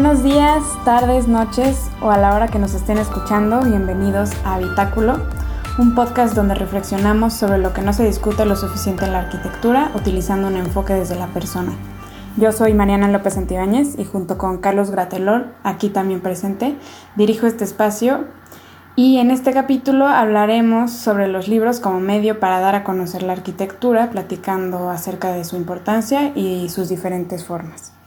[0.00, 5.18] Buenos días, tardes, noches o a la hora que nos estén escuchando, bienvenidos a Habitáculo,
[5.76, 9.90] un podcast donde reflexionamos sobre lo que no se discute lo suficiente en la arquitectura
[9.96, 11.72] utilizando un enfoque desde la persona.
[12.36, 16.76] Yo soy Mariana López Antibáñez y junto con Carlos Gratelor, aquí también presente,
[17.16, 18.26] dirijo este espacio
[18.94, 23.32] y en este capítulo hablaremos sobre los libros como medio para dar a conocer la
[23.32, 27.97] arquitectura, platicando acerca de su importancia y sus diferentes formas.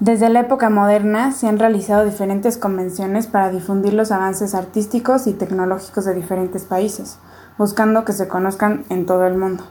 [0.00, 5.32] Desde la época moderna se han realizado diferentes convenciones para difundir los avances artísticos y
[5.32, 7.18] tecnológicos de diferentes países,
[7.58, 9.64] buscando que se conozcan en todo el mundo.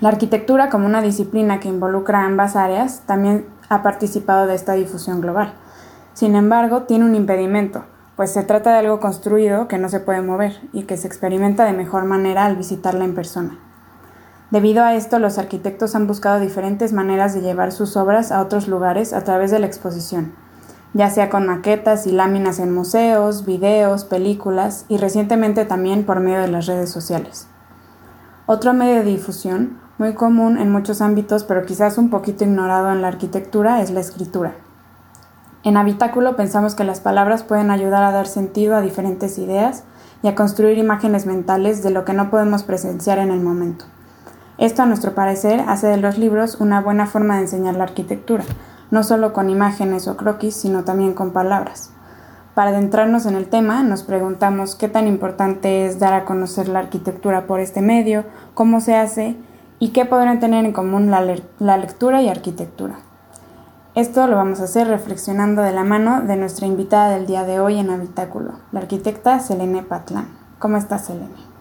[0.00, 5.22] La arquitectura como una disciplina que involucra ambas áreas también ha participado de esta difusión
[5.22, 5.54] global.
[6.12, 7.84] Sin embargo, tiene un impedimento,
[8.16, 11.64] pues se trata de algo construido que no se puede mover y que se experimenta
[11.64, 13.58] de mejor manera al visitarla en persona.
[14.52, 18.68] Debido a esto, los arquitectos han buscado diferentes maneras de llevar sus obras a otros
[18.68, 20.34] lugares a través de la exposición,
[20.92, 26.42] ya sea con maquetas y láminas en museos, videos, películas y recientemente también por medio
[26.42, 27.46] de las redes sociales.
[28.44, 33.00] Otro medio de difusión, muy común en muchos ámbitos pero quizás un poquito ignorado en
[33.00, 34.52] la arquitectura, es la escritura.
[35.64, 39.84] En Habitáculo pensamos que las palabras pueden ayudar a dar sentido a diferentes ideas
[40.22, 43.86] y a construir imágenes mentales de lo que no podemos presenciar en el momento.
[44.58, 48.44] Esto, a nuestro parecer, hace de los libros una buena forma de enseñar la arquitectura,
[48.90, 51.90] no solo con imágenes o croquis, sino también con palabras.
[52.54, 56.80] Para adentrarnos en el tema, nos preguntamos qué tan importante es dar a conocer la
[56.80, 59.36] arquitectura por este medio, cómo se hace
[59.78, 62.96] y qué podrán tener en común la, lectura y arquitectura.
[63.94, 67.58] Esto lo vamos a hacer reflexionando de la mano de nuestra invitada del día de
[67.58, 70.28] hoy en Habitáculo, la arquitecta Selene Patlán.
[70.58, 71.51] ¿Cómo estás, Selene?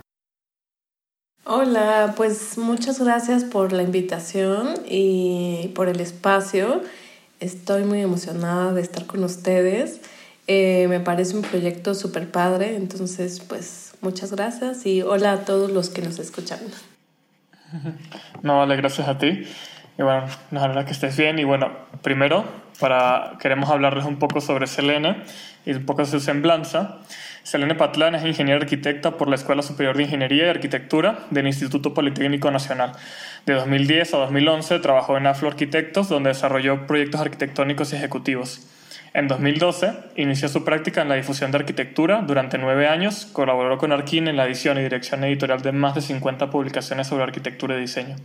[1.43, 6.83] Hola, pues muchas gracias por la invitación y por el espacio.
[7.39, 10.01] Estoy muy emocionada de estar con ustedes.
[10.45, 15.71] Eh, me parece un proyecto súper padre, entonces pues muchas gracias y hola a todos
[15.71, 16.59] los que nos escuchan.
[18.43, 19.43] No, vale, gracias a ti.
[19.97, 21.39] Y bueno, nos alegra que estés bien.
[21.39, 22.43] Y bueno, primero,
[22.79, 25.23] para, queremos hablarles un poco sobre Selene
[25.65, 26.99] y un poco su semblanza.
[27.43, 31.93] Selene Patlán es ingeniera arquitecta por la Escuela Superior de Ingeniería y Arquitectura del Instituto
[31.93, 32.91] Politécnico Nacional.
[33.45, 38.67] De 2010 a 2011 trabajó en Aflo Arquitectos, donde desarrolló proyectos arquitectónicos y ejecutivos.
[39.13, 42.21] En 2012 inició su práctica en la difusión de arquitectura.
[42.21, 46.01] Durante nueve años colaboró con Arquín en la edición y dirección editorial de más de
[46.01, 48.15] 50 publicaciones sobre arquitectura y diseño.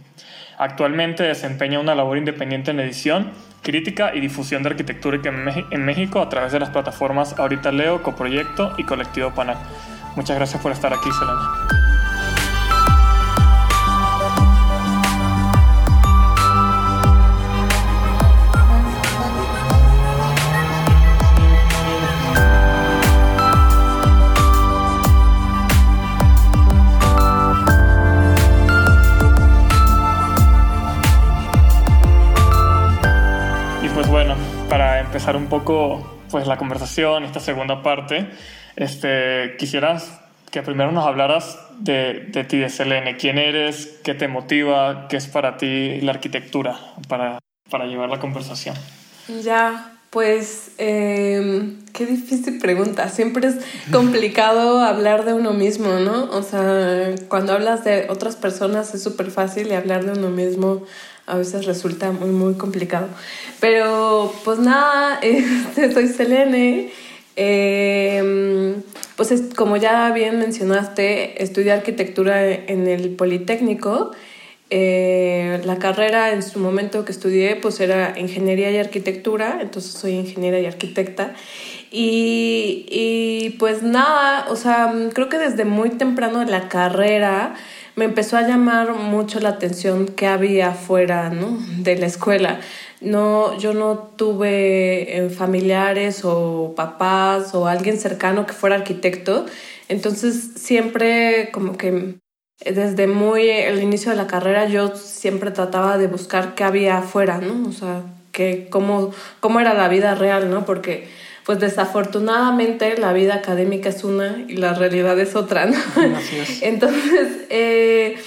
[0.58, 3.32] Actualmente desempeña una labor independiente en edición,
[3.66, 8.72] crítica y difusión de arquitectura en México a través de las plataformas Ahorita Leo, Coproyecto
[8.78, 9.56] y Colectivo Panal.
[10.14, 11.85] Muchas gracias por estar aquí, Selena.
[35.26, 38.28] Empezar un poco pues la conversación, esta segunda parte,
[38.76, 40.20] este, quisieras
[40.52, 43.16] que primero nos hablaras de, de ti, de Selene.
[43.16, 43.98] ¿Quién eres?
[44.04, 45.08] ¿Qué te motiva?
[45.08, 46.78] ¿Qué es para ti la arquitectura
[47.08, 48.76] para, para llevar la conversación?
[49.42, 53.08] Ya, pues em, qué difícil pregunta.
[53.08, 53.56] Siempre es
[53.90, 56.30] complicado hablar de uno mismo, ¿no?
[56.30, 60.84] O sea, cuando hablas de otras personas es súper fácil y hablar de uno mismo
[61.26, 63.08] a veces resulta muy, muy complicado.
[63.60, 66.90] Pero pues nada, este, soy Selene.
[67.38, 68.82] Em,
[69.16, 74.12] pues como ya bien mencionaste, estudié arquitectura en el Politécnico.
[74.68, 80.12] Eh, la carrera en su momento que estudié pues era ingeniería y arquitectura, entonces soy
[80.12, 81.34] ingeniera y arquitecta.
[81.90, 87.54] Y, y pues nada, o sea, creo que desde muy temprano en la carrera
[87.96, 91.58] me empezó a llamar mucho la atención que había fuera ¿no?
[91.78, 92.60] de la escuela.
[93.00, 99.46] No, yo no tuve eh, familiares o papás o alguien cercano que fuera arquitecto,
[99.88, 102.16] entonces siempre como que
[102.64, 107.38] desde muy el inicio de la carrera yo siempre trataba de buscar qué había afuera,
[107.38, 107.68] ¿no?
[107.68, 108.02] O sea,
[108.32, 110.64] que cómo, cómo era la vida real, ¿no?
[110.64, 111.08] Porque
[111.46, 115.78] pues desafortunadamente la vida académica es una y la realidad es otra, ¿no?
[116.60, 118.18] Entonces, eh,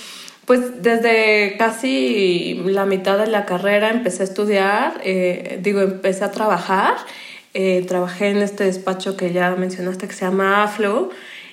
[0.45, 6.31] pues desde casi la mitad de la carrera empecé a estudiar, eh, digo, empecé a
[6.31, 6.95] trabajar,
[7.53, 11.09] eh, trabajé en este despacho que ya mencionaste que se llama AFLO.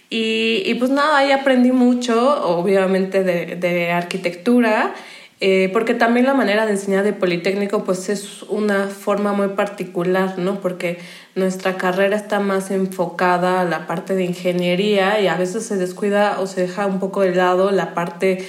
[0.08, 4.94] Y, y pues nada, ahí aprendí mucho, obviamente, de, de arquitectura
[5.40, 10.38] Eh, porque también la manera de enseñar de Politécnico pues es una forma muy particular,
[10.38, 10.60] ¿no?
[10.60, 10.98] Porque
[11.34, 16.40] nuestra carrera está más enfocada a la parte de ingeniería y a veces se descuida
[16.40, 18.46] o se deja un poco de lado la parte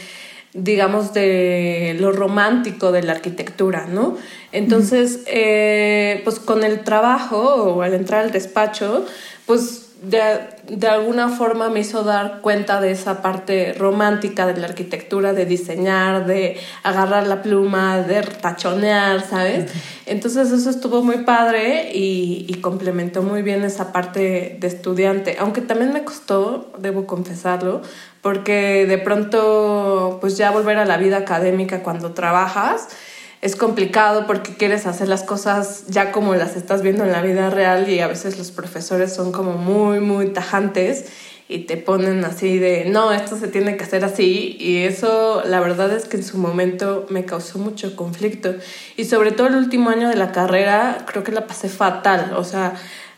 [0.54, 4.18] digamos, de lo romántico de la arquitectura, ¿no?
[4.52, 9.06] Entonces, eh, pues con el trabajo o al entrar al despacho,
[9.46, 15.34] pues de, alguna forma me hizo dar cuenta de esa parte romántica de la arquitectura,
[15.34, 19.72] de diseñar, de agarrar la pluma, de tachonear, ¿sabes?
[20.06, 25.62] Entonces eso estuvo muy padre y, y, complementó muy bien esa parte de estudiante, aunque
[25.62, 27.82] también me costó, debo confesarlo,
[28.22, 32.90] porque de pronto pues ya volver a la vida académica cuando trabajas,
[33.42, 37.50] es complicado porque quieres hacer las cosas ya como las estás viendo en la vida
[37.50, 41.06] real y a veces los profesores son como muy, muy tajantes
[41.50, 45.60] y te ponen así de, no, esto se tiene que hacer así y eso la
[45.60, 48.56] verdad es que en su momento me causó mucho conflicto.
[48.98, 52.44] Y sobre todo el último año de la carrera creo que la pasé fatal, o
[52.44, 52.74] sea,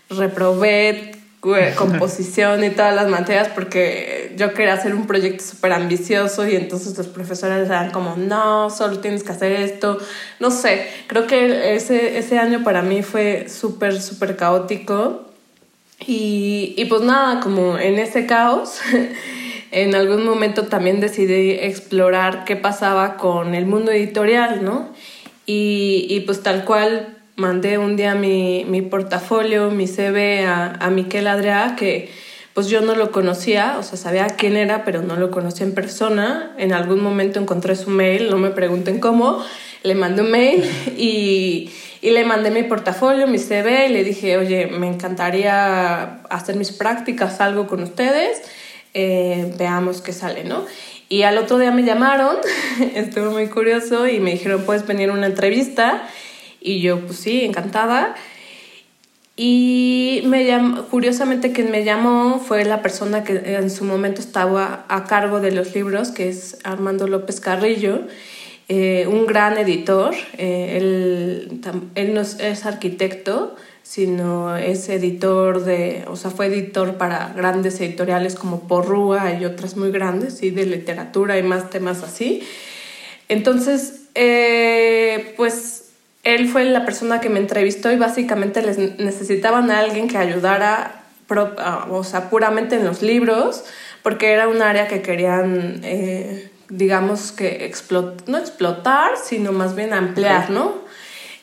[0.09, 6.55] reprobé composición y todas las materias porque yo quería hacer un proyecto súper ambicioso y
[6.55, 9.97] entonces los profesores eran como, no, solo tienes que hacer esto.
[10.39, 15.25] No sé, creo que ese, ese año para mí fue súper, súper caótico.
[16.05, 18.79] Y, y pues nada, como en ese caos,
[19.71, 24.89] en algún momento también decidí explorar qué pasaba con el mundo editorial, ¿no?
[25.45, 30.89] Y, y pues tal cual mandé un día mi, mi portafolio, mi CV a, a
[30.89, 32.11] Miquel Adrea, que
[32.53, 35.73] pues yo no lo conocía, o sea, sabía quién era, pero no lo conocía en
[35.73, 36.53] persona.
[36.57, 39.43] En algún momento encontré su mail, no me pregunten cómo,
[39.83, 40.65] le mandé un mail
[40.97, 41.71] y,
[42.01, 46.71] y le mandé mi portafolio, mi CV, y le dije, oye, me encantaría hacer mis
[46.71, 48.41] prácticas, algo con ustedes,
[48.93, 50.65] eh, veamos qué sale, ¿no?
[51.07, 52.37] Y al otro día me llamaron,
[52.95, 56.03] estuvo muy curioso, y me dijeron, puedes venir a una entrevista.
[56.61, 58.15] Y yo, pues sí, encantada.
[59.35, 64.85] Y me llamó, curiosamente quien me llamó fue la persona que en su momento estaba
[64.89, 68.01] a cargo de los libros, que es Armando López Carrillo,
[68.67, 70.13] eh, un gran editor.
[70.37, 71.61] Eh, él,
[71.95, 78.35] él, no es arquitecto, sino es editor de, o sea, fue editor para grandes editoriales
[78.35, 82.43] como Porrúa y otras muy grandes, y de literatura y más temas así.
[83.29, 85.78] Entonces, eh, pues
[86.35, 91.03] él fue la persona que me entrevistó y básicamente les necesitaban a alguien que ayudara,
[91.89, 93.63] o sea, puramente en los libros,
[94.03, 97.71] porque era un área que querían, eh, digamos que
[98.27, 100.73] no explotar, sino más bien ampliar, ¿no?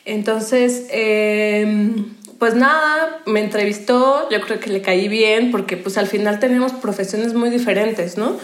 [0.05, 6.07] Entonces, em, pues nada, me entrevistó, yo creo que le caí bien, porque pues al
[6.07, 8.37] final tenemos profesiones muy diferentes, ¿no?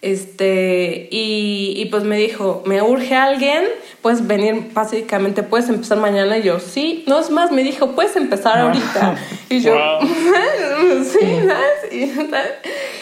[0.00, 3.64] Este, y, y, pues me dijo, me urge alguien,
[4.00, 6.38] puedes venir, básicamente puedes empezar mañana.
[6.38, 9.16] Y yo, sí, no es más, me dijo, puedes empezar ahorita.
[9.50, 9.74] Y yo,
[11.02, 12.52] sí, ¿sabes?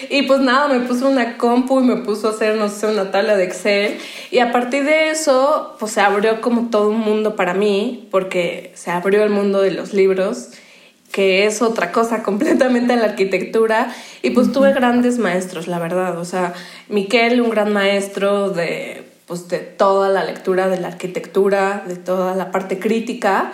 [0.08, 3.10] Y, pues nada, me puso una compu y me puso a hacer, no sé, una
[3.10, 3.98] tabla de Excel.
[4.30, 8.70] Y a partir de eso, pues se abrió como todo un mundo para mí, porque
[8.74, 10.52] se abrió el mundo de los libros
[11.12, 13.94] que es otra cosa completamente en la arquitectura.
[14.22, 16.18] Y pues tuve grandes maestros, la verdad.
[16.18, 16.54] O sea,
[16.88, 22.34] Miquel, un gran maestro de, pues, de toda la lectura de la arquitectura, de toda
[22.34, 23.52] la parte crítica.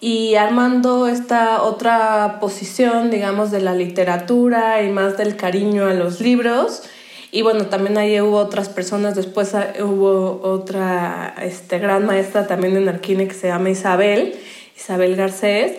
[0.00, 6.20] Y Armando esta otra posición, digamos, de la literatura y más del cariño a los
[6.20, 6.84] libros.
[7.32, 12.88] Y bueno, también ahí hubo otras personas, después hubo otra este, gran maestra también en
[12.88, 14.34] Arquine que se llama Isabel,
[14.76, 15.78] Isabel Garcés,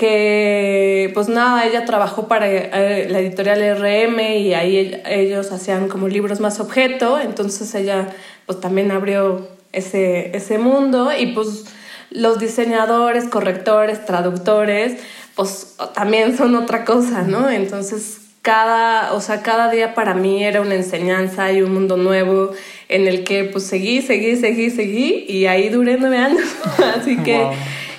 [0.00, 6.08] que pues nada, ella trabajó para eh, la editorial RM y ahí ellos hacían como
[6.08, 8.08] libros más objeto, entonces ella
[8.46, 11.66] pues también abrió ese, ese mundo y pues
[12.08, 15.02] los diseñadores, correctores, traductores,
[15.34, 17.50] pues también son otra cosa, ¿no?
[17.50, 22.52] Entonces cada, o sea, cada día para mí era una enseñanza y un mundo nuevo
[22.88, 26.48] en el que pues seguí, seguí, seguí, seguí y ahí duré nueve años,
[26.96, 27.50] así que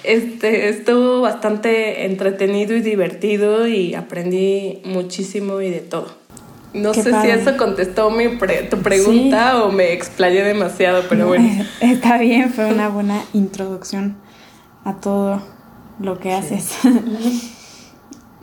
[0.04, 6.22] este, estuvo bastante entretenido y divertido y aprendí muchísimo y de todo.
[6.74, 8.38] No sé si eso contestó mi
[8.70, 11.66] tu pregunta o me explayé demasiado, pero bueno.
[11.82, 14.16] Está bien, fue una buena introducción
[14.86, 15.42] a todo
[16.00, 16.78] lo que haces.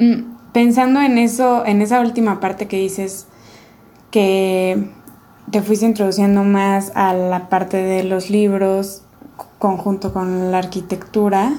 [0.00, 3.26] Mm, pensando en eso, en esa última parte que dices,
[4.12, 4.90] que
[5.50, 9.02] te fuiste introduciendo más a la parte de los libros
[9.58, 11.52] conjunto con la arquitectura,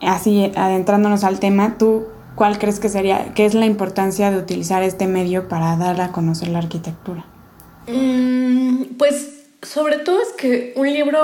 [0.00, 4.82] así adentrándonos al tema, ¿tú cuál crees que sería, qué es la importancia de utilizar
[4.82, 7.24] este medio para dar a conocer la arquitectura?
[7.88, 11.20] Mm, pues sobre todo es que un libro,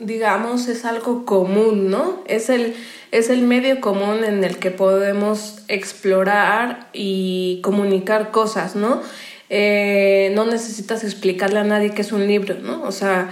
[0.00, 2.22] digamos, es algo común, ¿no?
[2.26, 2.74] Es el,
[3.10, 9.00] es el medio común en el que podemos explorar y comunicar cosas, ¿no?
[9.50, 12.82] Eh, no necesitas explicarle a nadie que es un libro, ¿no?
[12.84, 13.28] O sea,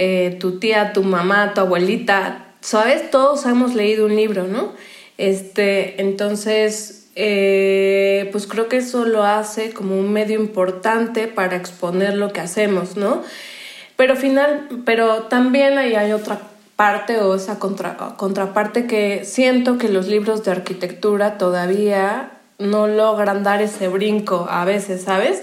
[0.00, 3.10] eh, tu tía, tu mamá, tu abuelita, ¿sabes?
[3.10, 4.72] Todos hemos leído un libro, ¿no?
[5.18, 12.14] Este, entonces, eh, pues creo que eso lo hace como un medio importante para exponer
[12.14, 13.24] lo que hacemos, ¿no?
[13.96, 16.42] Pero final, pero también ahí hay otra
[16.76, 23.42] parte o esa contra, contraparte que siento que los libros de arquitectura todavía no logran
[23.42, 25.42] dar ese brinco a veces, ¿sabes?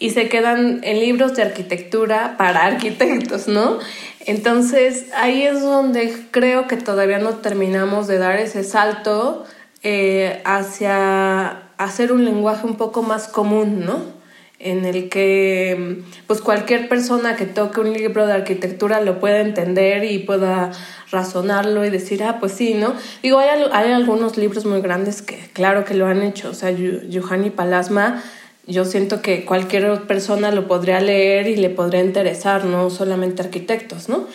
[0.00, 3.78] Y se quedan en libros de arquitectura para arquitectos, ¿no?
[4.26, 9.44] Entonces ahí es donde creo que todavía no terminamos de dar ese salto
[9.84, 14.20] eh, hacia hacer un lenguaje un poco más común, ¿no?
[14.60, 20.04] en el que pues cualquier persona que toque un libro de arquitectura lo pueda entender
[20.04, 20.70] y pueda
[21.10, 22.92] razonarlo y decir, ah, pues sí, ¿no?
[23.22, 26.70] Digo, hay, hay algunos libros muy grandes que claro que lo han hecho, o sea,
[26.70, 28.22] Yuhani Palasma,
[28.70, 34.08] yo siento que cualquier persona lo podría leer y le podría interesar, no solamente arquitectos,
[34.08, 34.26] ¿no?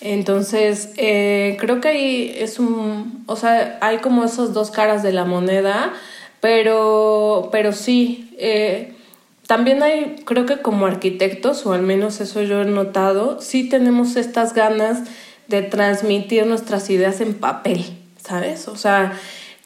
[0.00, 5.12] Entonces, eh, creo que ahí es un, o sea, hay como esas dos caras de
[5.12, 5.92] la moneda,
[6.40, 8.94] pero, pero sí, eh,
[9.46, 14.16] también hay, creo que como arquitectos, o al menos eso yo he notado, sí tenemos
[14.16, 15.02] estas ganas
[15.46, 17.84] de transmitir nuestras ideas en papel,
[18.16, 18.66] ¿sabes?
[18.66, 19.12] O sea,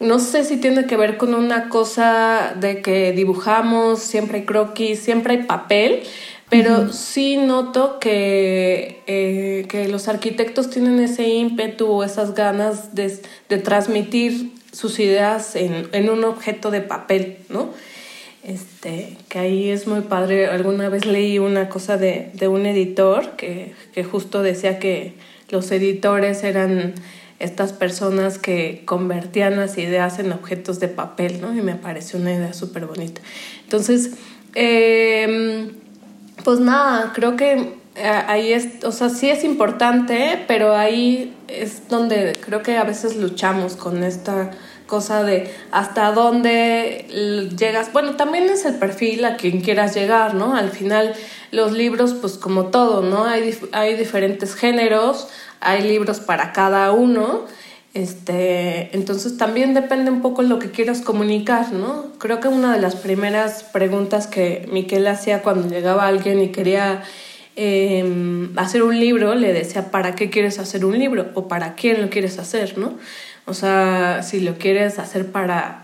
[0.01, 4.99] no sé si tiene que ver con una cosa de que dibujamos, siempre hay croquis,
[4.99, 6.03] siempre hay papel,
[6.49, 13.19] pero sí noto que, eh, que los arquitectos tienen ese ímpetu o esas ganas de,
[13.49, 17.71] de transmitir sus ideas en, en, un objeto de papel, ¿no?
[18.45, 20.47] Este, que ahí es muy padre.
[20.47, 25.15] Alguna vez leí una cosa de, de un editor que, que, justo decía que
[25.49, 26.95] los editores eran
[27.39, 31.55] estas personas que convertían las ideas en objetos de papel, ¿no?
[31.55, 33.21] Y me pareció una idea súper bonita.
[33.65, 34.13] Entonces,
[34.55, 35.73] em,
[36.45, 41.89] pues nada, creo que eh, ahí es, o sea, sí es importante, pero ahí es
[41.89, 44.51] donde creo que a veces luchamos con esta
[44.87, 47.93] cosa de hasta dónde llegas.
[47.93, 50.55] Bueno, también es el perfil a quien quieras llegar, ¿no?
[50.55, 51.15] Al final
[51.51, 53.25] los libros, pues como todo, ¿no?
[53.25, 55.29] Hay, hay diferentes géneros,
[55.61, 57.45] hay libros para cada uno.
[57.95, 62.13] Este, entonces también depende un poco lo que quieras comunicar, ¿no?
[62.19, 67.03] Creo que una de las primeras preguntas que Miquel hacía cuando llegaba alguien y quería
[67.57, 71.31] em, hacer un libro, le decía, ¿para qué quieres hacer un libro?
[71.35, 72.99] ¿O para quién lo quieres hacer, no?
[73.47, 75.83] O sea, si lo quieres hacer para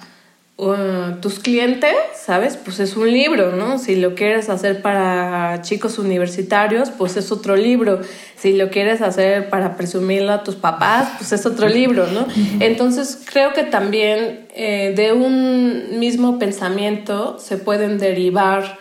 [0.57, 2.57] uh, tus clientes, ¿sabes?
[2.57, 3.79] Pues es un libro, ¿no?
[3.79, 8.01] Si lo quieres hacer para chicos universitarios, pues es otro libro.
[8.37, 12.27] Si lo quieres hacer para presumirlo a tus papás, pues es otro libro, ¿no?
[12.61, 18.79] Entonces creo que también eh, de un mismo pensamiento se pueden derivar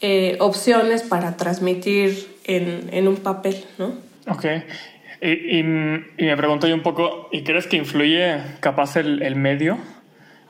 [0.00, 3.94] eh, opciones para transmitir en, en un papel, ¿no?
[4.28, 4.44] Ok.
[5.20, 9.78] Y, y, me pregunto yo un poco, ¿y crees que influye capaz el, el, medio?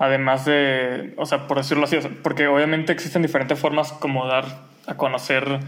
[0.03, 4.45] Además de, o sea, por decirlo así, porque obviamente existen diferentes formas como dar
[4.87, 5.61] a conocer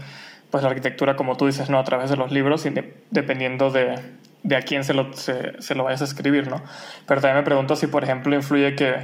[0.51, 1.79] pues la arquitectura, como tú dices, ¿no?
[1.79, 2.73] A través de los libros, y
[3.11, 3.95] dependiendo de,
[4.43, 6.61] de, a quién se lo, se, se, lo vayas a escribir, ¿no?
[7.07, 8.95] Pero también me pregunto si, por ejemplo, influye que,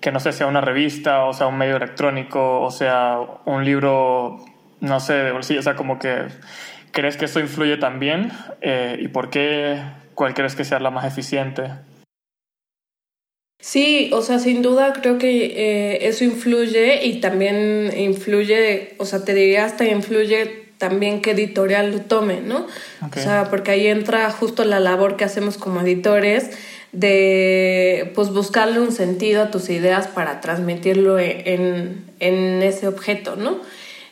[0.00, 4.44] que, no sé, sea una revista, o sea un medio electrónico, o sea un libro,
[4.80, 6.28] no sé, de bolsillo, o sea, como que
[6.92, 8.32] ¿Crees que esto influye también?
[8.60, 9.82] Eh, ¿Y por qué?
[10.14, 11.70] ¿Cuál crees que sea la más eficiente?
[13.62, 19.24] Sí, o sea, sin duda creo que eh, eso influye y también influye, o sea,
[19.24, 22.66] te diría hasta influye también qué editorial lo tome, ¿no?
[23.00, 26.50] O sea, porque ahí entra justo la labor que hacemos como editores
[26.90, 33.60] de pues buscarle un sentido a tus ideas para transmitirlo en, en ese objeto, ¿no?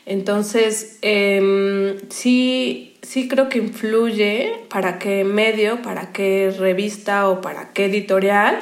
[0.05, 7.73] Entonces, em, sí, sí creo que influye para qué medio, para qué revista o para
[7.73, 8.59] qué editorial,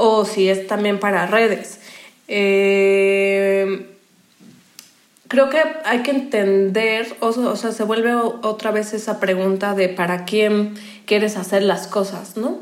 [0.00, 1.78] o si es también para redes.
[2.26, 3.84] Em,
[5.28, 10.24] creo que hay que entender, o, sea, se vuelve otra vez esa pregunta de para
[10.24, 12.60] quién quieres hacer las cosas, ¿no?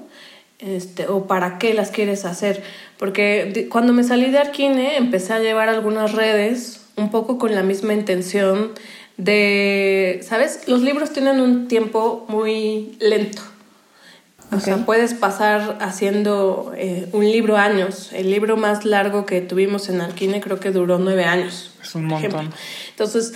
[0.59, 2.63] Este, o para qué las quieres hacer.
[2.99, 7.63] Porque cuando me salí de Arquine empecé a llevar algunas redes un poco con la
[7.63, 8.73] misma intención
[9.17, 10.67] de, ¿sabes?
[10.67, 13.43] Los libros tienen un tiempo muy lento.
[14.51, 18.11] O sea, puedes pasar haciendo eh, un libro años.
[18.13, 21.73] El libro más largo que tuvimos en Alquine creo que duró nueve años.
[21.83, 22.51] Es un montón.
[22.91, 23.35] Entonces,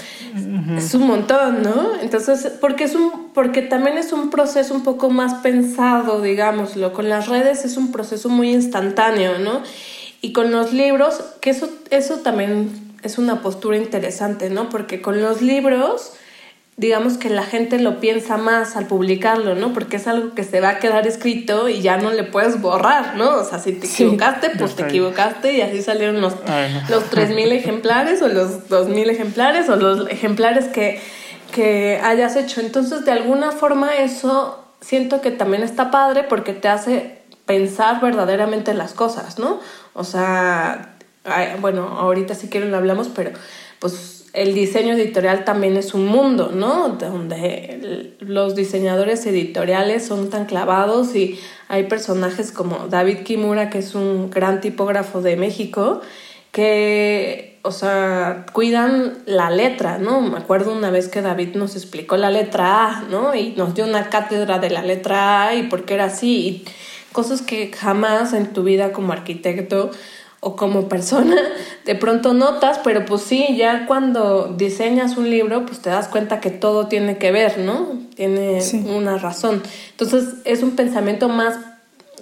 [0.77, 2.01] es un montón, ¿no?
[2.01, 6.95] Entonces, porque, es un, porque también es un proceso un poco más pensado, digámoslo.
[6.95, 9.63] Con las redes es un proceso muy instantáneo, ¿no?
[10.23, 12.71] Y con los libros, que eso, eso también
[13.03, 14.71] es una postura interesante, ¿no?
[14.71, 16.13] Porque con los libros
[16.77, 19.75] digamos que la gente lo piensa más al publicarlo, ¿no?
[19.75, 23.17] Porque es algo que se va a quedar escrito y ya no le puedes borrar,
[23.17, 23.37] ¿no?
[23.37, 26.35] O sea, si te equivocaste, pues te equivocaste y así salieron los,
[26.89, 31.01] los 3.000 ejemplares o los 2.000 ejemplares o los ejemplares que,
[31.53, 32.63] que hayas hecho.
[32.63, 38.73] Entonces, de alguna forma eso siento que también está padre porque te hace pensar verdaderamente
[38.73, 39.61] las cosas, ¿no?
[39.93, 40.97] O sea,
[41.61, 43.31] bueno, ahorita si quieren lo hablamos, pero
[43.79, 46.89] pues el diseño editorial también es un mundo, ¿no?
[46.91, 53.95] Donde los diseñadores editoriales son tan clavados y hay personajes como David Kimura, que es
[53.95, 56.01] un gran tipógrafo de México,
[56.51, 60.23] que, o sea, cuidan la letra, ¿no?
[60.23, 63.35] Me acuerdo una vez que David nos explicó la letra A, ¿no?
[63.35, 66.39] Y nos dio una cátedra de la letra A y por qué era así.
[66.49, 66.65] Y
[67.13, 69.91] cosas que jamás en tu vida como arquitecto
[70.45, 71.37] o como persona
[71.85, 76.41] de pronto notas, pero pues sí, ya cuando diseñas un libro, pues te das cuenta
[76.41, 77.97] que todo tiene que ver, ¿no?
[78.17, 78.59] Tiene
[78.89, 79.63] una razón.
[79.93, 81.59] Entonces es un pensamiento más,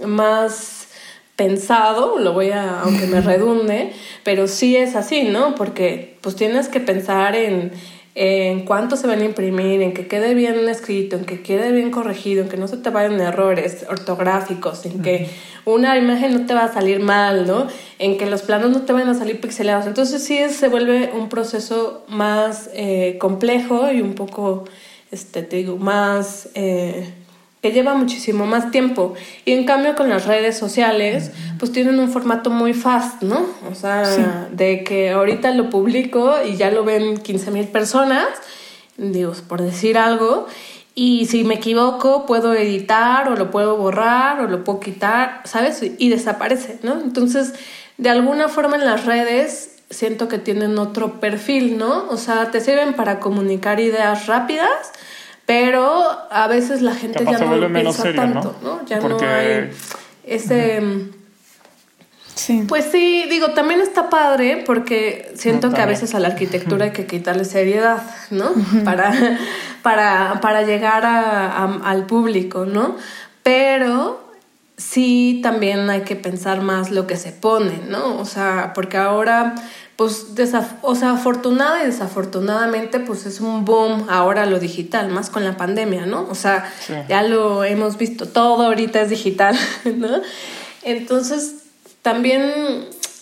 [0.04, 0.88] más
[1.34, 5.54] pensado, lo voy a, aunque me redunde, pero sí es así, ¿no?
[5.54, 7.72] Porque pues tienes que pensar en
[8.14, 11.90] en cuánto se van a imprimir, en que quede bien escrito, en que quede bien
[11.90, 15.30] corregido, en que no se te vayan errores ortográficos, en que
[15.64, 17.68] una imagen no te va a salir mal, ¿no?
[17.98, 19.86] En que los planos no te van a salir pixelados.
[19.86, 24.64] Entonces sí se vuelve un proceso más eh, complejo y un poco,
[25.10, 26.48] este, te digo, más...
[26.54, 27.12] Eh,
[27.62, 29.14] que lleva muchísimo más tiempo.
[29.44, 33.46] Y en cambio con las redes sociales, pues tienen un formato muy fast, ¿no?
[33.70, 38.26] O sea, de que ahorita lo publico y ya lo ven 15 mil personas,
[38.96, 40.46] digo, por decir algo,
[40.94, 45.82] y si me equivoco puedo editar o lo puedo borrar o lo puedo quitar, ¿sabes?
[45.98, 47.00] Y desaparece, ¿no?
[47.00, 47.54] Entonces,
[47.98, 52.08] de alguna forma en las redes siento que tienen otro perfil, ¿no?
[52.08, 54.92] O sea, te sirven para comunicar ideas rápidas,
[55.50, 58.86] pero a veces la gente ya no lo piensa tanto, ¿no?
[58.86, 59.72] Ya no hay
[60.24, 60.80] ese...
[62.36, 62.64] Sí.
[62.68, 66.90] Pues sí, digo, también está padre porque siento que a veces a la arquitectura hay
[66.92, 68.52] que quitarle seriedad, ¿no?
[68.84, 69.12] para,
[69.82, 72.94] para, para llegar a, al público, ¿no?
[73.42, 74.32] Pero
[74.76, 78.18] sí también hay que pensar más lo que se pone, ¿no?
[78.18, 79.56] O sea, porque ahora
[80.00, 80.28] pues,
[80.80, 85.58] o sea, afortunada y desafortunadamente, pues es un boom ahora lo digital, más con la
[85.58, 86.26] pandemia, ¿no?
[86.30, 86.72] O sea,
[87.06, 89.54] ya lo hemos visto, todo ahorita es digital,
[89.96, 90.22] ¿no?
[90.84, 91.64] Entonces,
[92.00, 92.50] también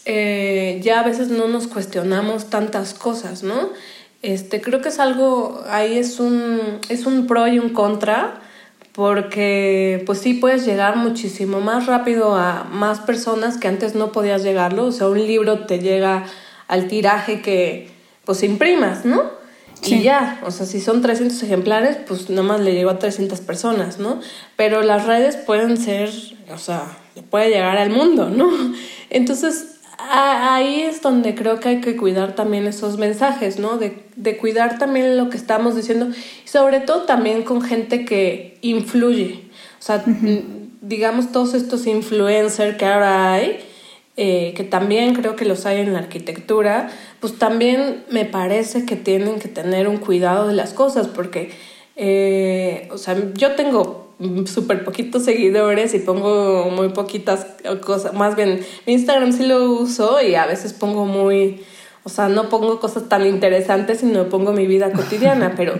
[0.04, 3.70] eh, ya a veces no nos cuestionamos tantas cosas, ¿no?
[4.22, 8.40] Este, creo que es algo, ahí es un, es un pro y un contra,
[8.92, 14.44] porque pues sí puedes llegar muchísimo más rápido a más personas que antes no podías
[14.44, 16.24] llegarlo, o sea, un libro te llega
[16.68, 17.88] al tiraje que
[18.24, 19.38] pues imprimas, ¿no?
[19.82, 23.40] Y ya, o sea, si son 300 ejemplares, pues nada más le llegó a 300
[23.40, 24.20] personas, ¿no?
[24.56, 26.10] Pero las redes pueden ser,
[26.52, 26.84] o sea,
[27.30, 28.50] puede llegar al mundo, ¿no?
[29.10, 33.78] Entonces, ahí es donde creo que hay que cuidar también esos mensajes, ¿no?
[33.78, 36.08] De, de cuidar también lo que estamos diciendo
[36.44, 39.44] y sobre todo también con gente que influye.
[39.78, 40.04] O sea,
[40.80, 43.60] digamos todos estos influencers que ahora hay,
[44.20, 48.96] eh, que también creo que los hay en la arquitectura, pues también me parece que
[48.96, 51.52] tienen que tener un cuidado de las cosas, porque,
[51.94, 54.08] eh, o sea, yo tengo
[54.46, 57.46] súper poquitos seguidores y pongo muy poquitas
[57.86, 61.62] cosas, más bien mi Instagram sí lo uso y a veces pongo muy,
[62.02, 65.78] o sea, no pongo cosas tan interesantes, sino pongo mi vida cotidiana, pero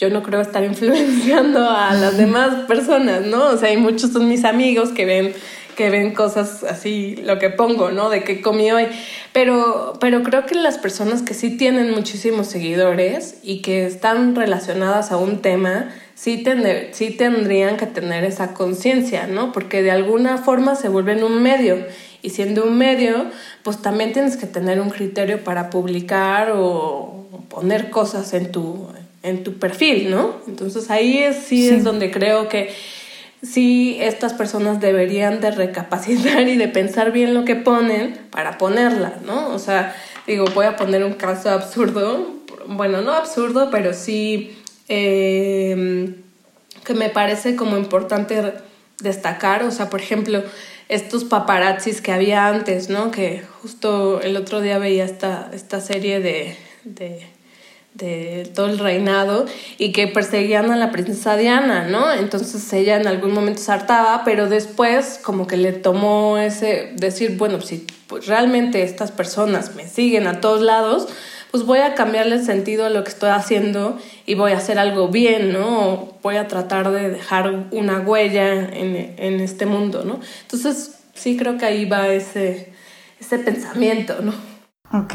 [0.00, 3.50] yo no creo estar influenciando a las demás personas, ¿no?
[3.50, 5.34] O sea, hay muchos son mis amigos que ven
[5.76, 8.08] que ven cosas así, lo que pongo, ¿no?
[8.10, 8.86] De qué comí hoy.
[9.32, 15.12] Pero, pero creo que las personas que sí tienen muchísimos seguidores y que están relacionadas
[15.12, 19.52] a un tema, sí, tener, sí tendrían que tener esa conciencia, ¿no?
[19.52, 21.76] Porque de alguna forma se vuelven un medio.
[22.22, 23.26] Y siendo un medio,
[23.62, 28.88] pues también tienes que tener un criterio para publicar o poner cosas en tu,
[29.22, 30.36] en tu perfil, ¿no?
[30.48, 31.68] Entonces ahí es, sí.
[31.68, 32.70] es donde creo que
[33.42, 39.14] sí estas personas deberían de recapacitar y de pensar bien lo que ponen para ponerla,
[39.24, 39.48] ¿no?
[39.48, 39.94] O sea,
[40.26, 42.34] digo, voy a poner un caso absurdo,
[42.66, 46.14] bueno, no absurdo, pero sí em,
[46.84, 48.42] que me parece como importante
[49.00, 50.42] destacar, o sea, por ejemplo,
[50.88, 53.10] estos paparazzis que había antes, ¿no?
[53.10, 57.26] Que justo el otro día veía esta, esta serie de, de,
[57.96, 59.46] de todo el reinado
[59.78, 62.12] y que perseguían a la princesa Diana, ¿no?
[62.12, 67.36] Entonces ella en algún momento se hartaba, pero después como que le tomó ese decir,
[67.36, 71.08] bueno, si pues, realmente estas personas me siguen a todos lados,
[71.50, 74.78] pues voy a cambiarle el sentido a lo que estoy haciendo y voy a hacer
[74.78, 76.16] algo bien, ¿no?
[76.22, 80.18] voy a tratar de dejar una huella en, en, este mundo, ¿no?
[80.42, 82.72] Entonces, sí creo que ahí va ese,
[83.20, 84.32] ese pensamiento, ¿no?
[84.92, 85.14] Ok.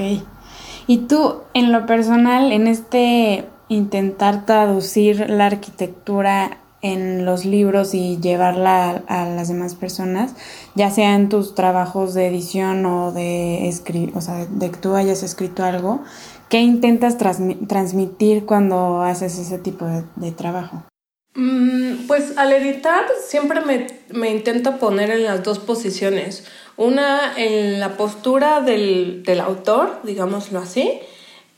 [0.92, 8.18] Y tú, en lo personal, en este intentar traducir la arquitectura en los libros y
[8.18, 10.36] llevarla a, las demás personas,
[10.76, 14.96] ya sea en tus trabajos de edición o de escribir, o sea, de que tú
[14.96, 16.02] hayas escrito algo,
[16.50, 19.86] ¿qué intentas transmitir cuando haces ese tipo
[20.18, 20.84] de, trabajo?
[21.36, 26.44] Mm, pues al editar siempre me, me, intento poner en las dos posiciones.
[26.78, 31.00] Una en la postura del, del autor, digámoslo así,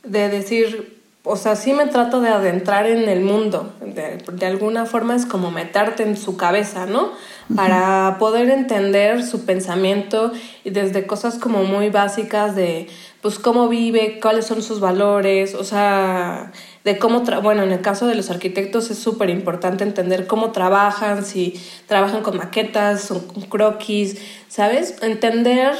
[0.02, 3.72] de decir, o sea, sí me trato de adentrar en el mundo.
[3.80, 7.12] De, de, alguna forma es como meterte en su cabeza, ¿no?
[7.56, 10.32] Para poder entender su pensamiento
[10.64, 12.88] y desde cosas como muy básicas de,
[13.24, 16.52] pues, cómo vive, cuáles son sus valores, o sea,
[16.84, 21.24] de cómo, bueno, en el caso de los arquitectos es súper importante entender cómo trabajan,
[21.24, 24.96] si trabajan con maquetas, o con croquis, ¿sabes?
[25.00, 25.74] Entender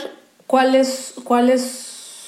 [0.46, 1.60] cuál es, cuál es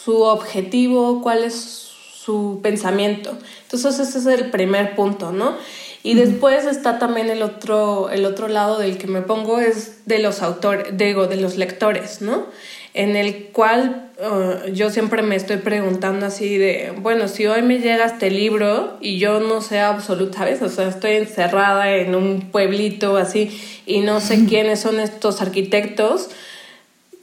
[0.05, 3.39] su objetivo, cuál es su pensamiento.
[3.63, 5.57] Entonces ese es el primer punto, ¿no?
[6.03, 10.19] Y después está también el otro, el otro lado del que me pongo es de
[10.19, 12.45] los autores, digo, de los lectores, ¿no?
[12.97, 17.79] En el cual uh, yo siempre me estoy preguntando así de, bueno, si hoy me
[17.79, 20.63] llega este libro y yo no sé absoluta, ¿sabes?
[20.63, 26.31] O sea, estoy encerrada en un pueblito así y no sé quiénes son estos arquitectos,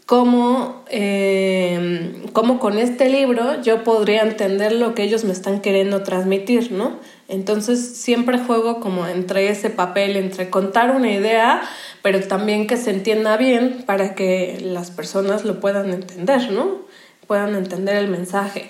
[0.05, 6.03] cómo, eh, cómo con este libro yo podría entender lo que ellos me están queriendo
[6.03, 6.99] transmitir, ¿no?
[7.27, 11.61] Entonces siempre juego como entre ese papel, entre contar una idea,
[12.01, 16.83] pero también que se entienda bien para que las personas lo puedan entender, ¿no?
[17.27, 18.69] puedan entender el mensaje.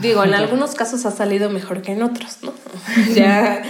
[0.00, 2.52] Digo, en algunos casos ha salido mejor que en otros, ¿no?
[3.14, 3.62] ya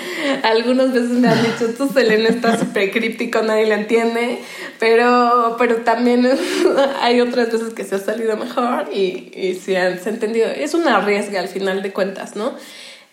[0.43, 4.41] algunas veces me han dicho, tu Selena está súper críptico, nadie la entiende,
[4.79, 6.29] pero, pero también
[7.01, 10.49] hay otras veces que se ha salido mejor y, y se han entendido.
[10.49, 12.55] Es una riesga al final de cuentas, ¿no?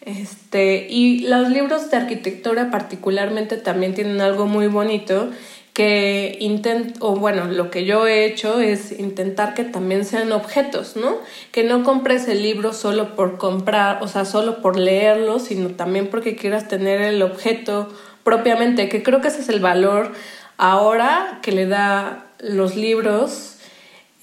[0.06, 5.30] Este, y los libros de arquitectura particularmente también tienen algo muy bonito
[5.74, 10.96] que intento, o bueno, lo que yo he hecho es intentar que también sean objetos,
[10.96, 11.18] ¿no?
[11.52, 16.08] Que no compres el libro solo por comprar, o sea, solo por leerlo, sino también
[16.08, 17.90] porque quieras tener el objeto
[18.24, 20.12] propiamente, que creo que ese es el valor
[20.58, 23.58] ahora que le da los libros,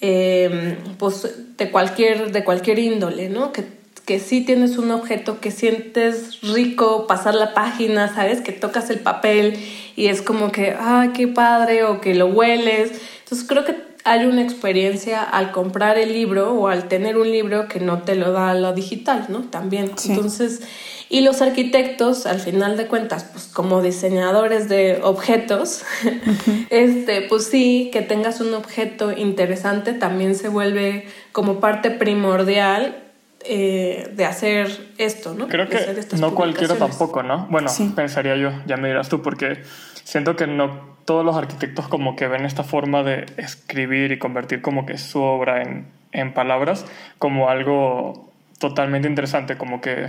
[0.00, 3.52] em, pues de cualquier, de cualquier índole, ¿no?
[3.52, 3.79] Que
[4.10, 8.40] que sí tienes un objeto que sientes rico pasar la página, ¿sabes?
[8.40, 9.56] Que tocas el papel
[9.94, 12.90] y es como que, ah, qué padre, o que lo hueles.
[13.22, 17.68] Entonces creo que hay una experiencia al comprar el libro o al tener un libro
[17.68, 19.42] que no te lo da lo digital, ¿no?
[19.42, 19.92] También.
[20.08, 20.62] Entonces,
[21.08, 25.84] y los arquitectos, al final de cuentas, pues como diseñadores de objetos,
[26.70, 33.06] este, pues sí, que tengas un objeto interesante también se vuelve como parte primordial
[33.44, 35.48] eh, de hacer esto, ¿no?
[35.48, 35.78] Creo que
[36.18, 37.46] no cualquiera tampoco, ¿no?
[37.50, 39.62] Bueno, pensaría yo, ya me dirás tú, porque
[40.04, 44.60] siento que no todos los arquitectos como que ven esta forma de escribir y convertir
[44.60, 46.84] como que su obra en, en palabras
[47.18, 50.08] como algo totalmente interesante, como que...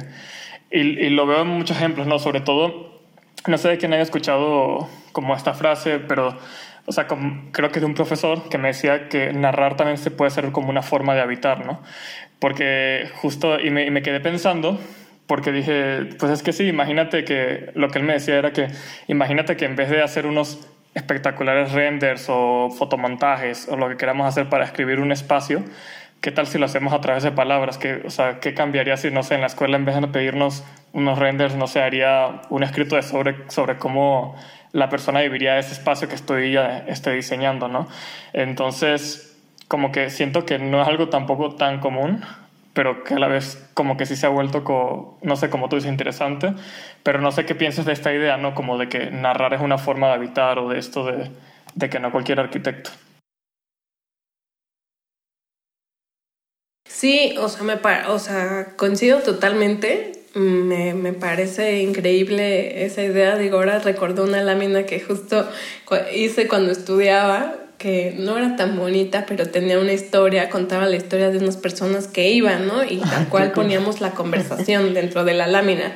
[0.70, 2.20] Y, y, lo veo en muchos ejemplos, ¿no?
[2.20, 3.02] Sobre todo,
[3.48, 6.38] no sé de quién haya escuchado como esta frase, pero
[6.86, 7.08] o sea,
[7.52, 10.70] creo que de un profesor que me decía que narrar también se puede ser como
[10.70, 11.82] una forma de habitar, ¿no?
[12.40, 14.80] Porque justo, y me, y me quedé pensando,
[15.28, 18.68] porque dije, pues es que sí, imagínate que lo que él me decía era que,
[19.08, 24.28] imagínate que en vez de hacer unos espectaculares renders o fotomontajes o lo que queramos
[24.28, 25.64] hacer para escribir un espacio,
[26.22, 27.78] ¿qué tal si lo hacemos a través de palabras?
[27.78, 30.64] ¿Qué, o sea, ¿qué cambiaría si, no sé, en la escuela en vez de pedirnos
[30.94, 34.36] unos renders, no sé, haría un escrito de sobre, sobre cómo
[34.72, 36.58] la persona viviría ese espacio que estoy,
[36.88, 37.88] estoy diseñando, ¿no?
[38.34, 42.24] Entonces, como que siento que no es algo tampoco tan común,
[42.74, 45.76] pero que a la vez como que sí se ha vuelto, no sé, como tú
[45.76, 46.54] dices, interesante,
[47.04, 48.54] pero no sé qué piensas de esta idea, ¿no?
[48.54, 51.32] Como de que narrar es una forma de habitar o de esto de,
[51.74, 52.92] de que no cualquier arquitecto.
[56.92, 63.38] Sí, o sea, me o sea, coincido totalmente me, me, parece increíble esa idea.
[63.38, 65.48] Digo, ahora recordó una lámina que justo
[66.16, 71.32] hice cuando estudiaba, que no era tan bonita, pero tenía una historia, contaba la historia
[71.32, 72.84] de unas personas que iban, ¿no?
[72.84, 75.96] Y tal cual poníamos la conversación dentro de la lámina.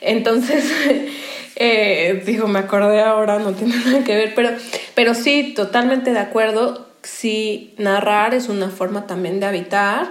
[0.00, 0.64] Entonces,
[1.56, 4.50] eh, digo, me acordé ahora, no tiene nada que ver, pero,
[4.94, 6.93] pero sí, totalmente de acuerdo.
[7.04, 10.10] Sí, narrar es una forma también de habitar.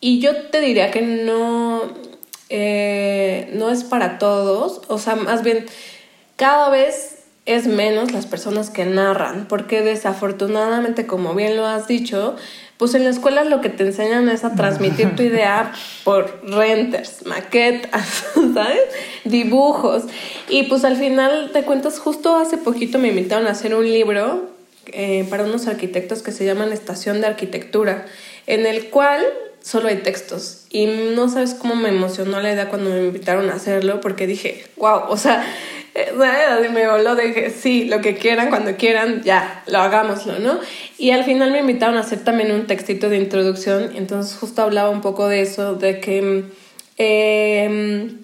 [0.00, 1.82] Y yo te diría que no,
[2.48, 5.66] eh, no es para todos, o sea, más bien
[6.36, 12.36] cada vez es menos las personas que narran, porque desafortunadamente, como bien lo has dicho,
[12.76, 15.72] pues en la escuela lo que te enseñan es a transmitir tu idea
[16.04, 18.80] por renders, maquetas, ¿sabes?
[19.24, 20.04] Dibujos.
[20.48, 24.57] Y pues al final de cuentas, justo hace poquito me invitaron a hacer un libro
[24.92, 28.06] eh, para unos arquitectos que se llaman Estación de Arquitectura,
[28.46, 29.24] en el cual
[29.60, 30.66] solo hay textos.
[30.70, 34.64] Y no sabes cómo me emocionó la idea cuando me invitaron a hacerlo, porque dije,
[34.76, 35.44] wow, o sea,
[35.94, 40.60] eh, me voló, dije, sí, lo que quieran, cuando quieran, ya, lo hagámoslo, ¿no?
[40.96, 44.90] Y al final me invitaron a hacer también un textito de introducción, entonces justo hablaba
[44.90, 46.44] un poco de eso, de que,
[46.98, 48.18] em,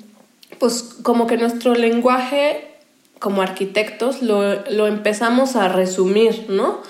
[0.59, 2.74] pues como que nuestro lenguaje
[3.25, 6.83] como arquitectos lo, lo empezamos a resumir, ¿no?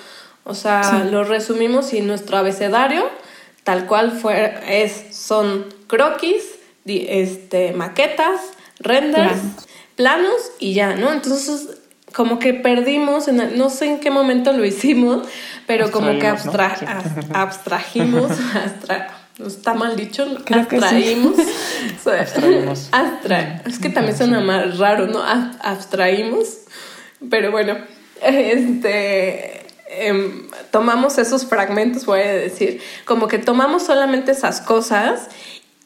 [0.42, 3.08] O sea, lo resumimos y nuestro abecedario
[3.62, 6.42] tal cual fue, es, son croquis,
[6.86, 8.40] este, maquetas,
[8.80, 9.38] renders,
[9.94, 11.12] planos y ya, ¿no?
[11.12, 11.68] Entonces,
[12.12, 15.28] como que perdimos, en no sé en qué momento lo hicimos,
[15.68, 16.76] pero como que abstra
[17.32, 18.32] abstrajimos,
[19.38, 21.36] está mal dicho, abstraímos.
[23.66, 25.22] es que también suena más raro, ¿no?
[25.22, 26.58] Abstraímos,
[27.28, 27.76] pero bueno,
[28.22, 29.64] este
[29.96, 35.28] Em, tomamos esos fragmentos, voy a decir, como que tomamos solamente esas cosas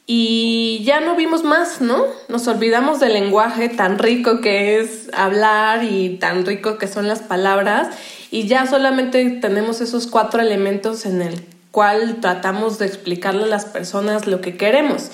[0.06, 2.04] y ya no vimos más, ¿no?
[2.28, 7.20] Nos olvidamos del lenguaje tan rico que es hablar y tan rico que son las
[7.20, 7.88] palabras
[8.30, 11.44] y ya solamente tenemos esos cuatro elementos en el
[11.78, 15.12] cual tratamos de explicarle a las personas lo que queremos.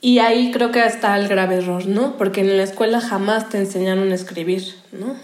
[0.00, 2.16] Y ahí creo que está el grave error, ¿no?
[2.16, 5.16] Porque en la escuela jamás te enseñaron a escribir, ¿no?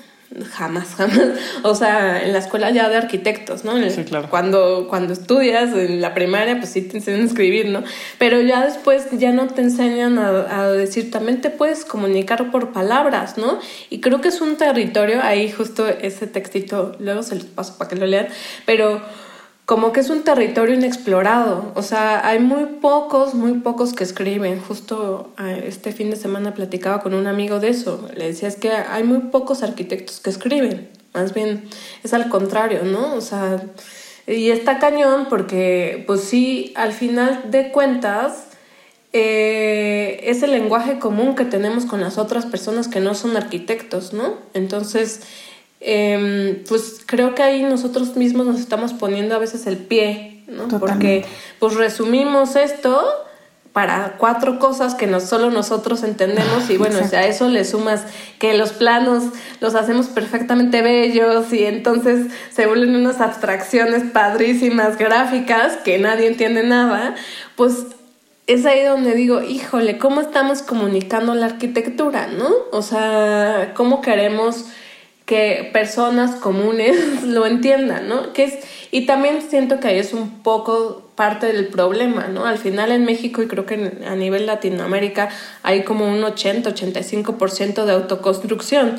[0.51, 1.21] Jamás, jamás.
[1.63, 3.79] O sea, en la escuela ya de arquitectos, ¿no?
[3.89, 4.29] Sí, claro.
[4.31, 7.85] Cuando, cuando estudias en la primaria, pues sí te enseñan a escribir, ¿no?
[8.19, 12.73] Pero ya después ya no te enseñan a, a, decir, también te puedes comunicar por
[12.73, 13.61] palabras, ¿no?
[13.91, 17.91] Y creo que es un territorio, ahí justo ese textito, luego se los paso para
[17.91, 18.27] que lo lean,
[18.67, 19.01] pero
[19.69, 21.73] como que es un territorio inexplorado.
[21.75, 24.63] O sea, hay muy pocos, muy pocos que escriben.
[24.63, 28.09] Justo ah, este fin de semana platicaba con un amigo de eso.
[28.17, 30.89] Le decía, es que hay muy pocos arquitectos que escriben.
[31.13, 31.69] Más bien
[32.03, 33.13] es al contrario, ¿no?
[33.13, 33.63] O sea,
[34.27, 38.47] y está cañón porque, pues sí, al final de cuentas,
[39.13, 44.15] eh, es el lenguaje común que tenemos con las otras personas que no son arquitectos,
[44.15, 44.37] ¿no?
[44.55, 45.21] Entonces,
[45.81, 50.67] Em, pues creo que ahí nosotros mismos nos estamos poniendo a veces el pie, ¿no?
[50.81, 51.25] Porque
[51.61, 53.07] pues resumimos esto
[53.73, 58.03] para cuatro cosas que no solo nosotros entendemos y bueno, a eso le sumas
[58.41, 59.25] que los planos
[59.61, 66.65] los hacemos perfectamente bellos y entonces se vuelven unas abstracciones padrísimas gráficas que nadie entiende
[66.65, 67.15] nada,
[67.55, 67.87] pues
[68.49, 72.49] es ahí donde digo, híjole, ¿cómo estamos comunicando la arquitectura, no?
[72.73, 74.65] O sea, ¿cómo queremos
[75.29, 78.33] que personas comunes lo entiendan, ¿no?
[78.33, 78.55] Que es,
[78.91, 82.47] y también siento que ahí es un poco parte del problema, ¿no?
[82.47, 85.29] Al final en México y creo que a nivel Latinoamérica
[85.63, 88.97] hay como un 80-85% de autoconstrucción.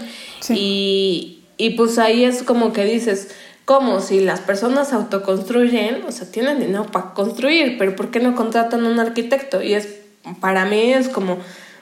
[0.50, 3.30] Y, y pues ahí es como que dices,
[3.66, 4.00] ¿cómo?
[4.00, 8.86] Si las personas autoconstruyen, o sea, tienen dinero para construir, pero ¿por qué no contratan
[8.86, 9.64] a un arquitecto?
[9.64, 9.88] Y es,
[10.42, 11.40] para mí es como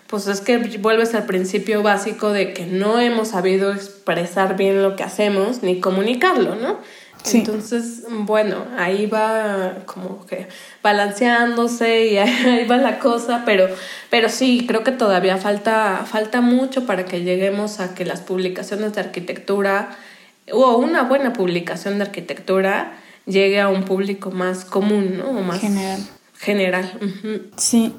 [0.07, 4.95] pues es que vuelves al principio básico de que no hemos sabido expresar bien lo
[4.95, 6.79] que hacemos ni comunicarlo, ¿no?
[7.33, 10.47] Entonces, bueno, ahí va como que
[10.81, 13.67] balanceándose y ahí va la cosa, pero,
[14.09, 18.93] pero sí, creo que todavía falta, falta mucho para que lleguemos a que las publicaciones
[18.93, 19.97] de arquitectura
[20.51, 25.29] o una buena publicación de arquitectura llegue a un público más común, ¿no?
[25.29, 25.99] O más general.
[26.39, 26.91] General.
[27.57, 27.93] Sí,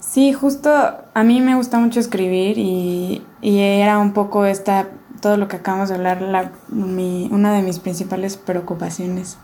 [0.00, 4.88] Sí, justo a mí me gusta mucho escribir y, era un poco esta,
[5.20, 9.38] todo lo que acabamos de hablar, la, una de mis principales preocupaciones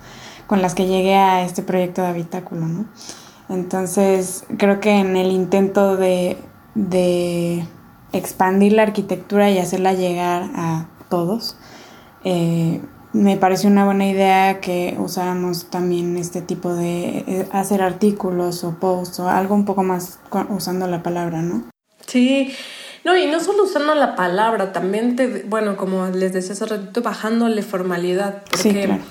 [0.47, 2.87] con las que llegué a este proyecto de habitáculo, ¿no?
[3.49, 6.39] Entonces, creo que en el intento de,
[6.75, 7.67] de
[8.13, 11.57] expandir la arquitectura y hacerla llegar a todos,
[12.25, 12.81] eh,
[13.15, 18.79] me pareció una buena idea que usáramos también este tipo de eh, hacer artículos o
[18.79, 20.19] posts o algo un poco más
[20.51, 21.65] usando la palabra, ¿no?
[22.07, 22.53] Sí,
[23.05, 27.03] no, y no solo usando la palabra, también te, bueno, como les decía hace ratito,
[27.03, 28.43] bajándole formalidad.
[28.51, 29.03] Porque, sí, claro.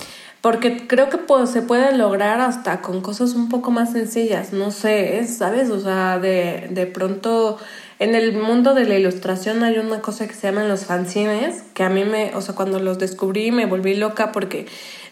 [0.42, 5.26] Porque creo que se puede lograr hasta con cosas un poco más sencillas, no sé,
[5.26, 5.70] ¿sabes?
[5.70, 7.56] O sea, de, de pronto
[7.98, 11.82] en el mundo de la ilustración hay una cosa que se llaman los fanzines, que
[11.84, 14.66] a mí me, o sea, cuando los descubrí me volví loca porque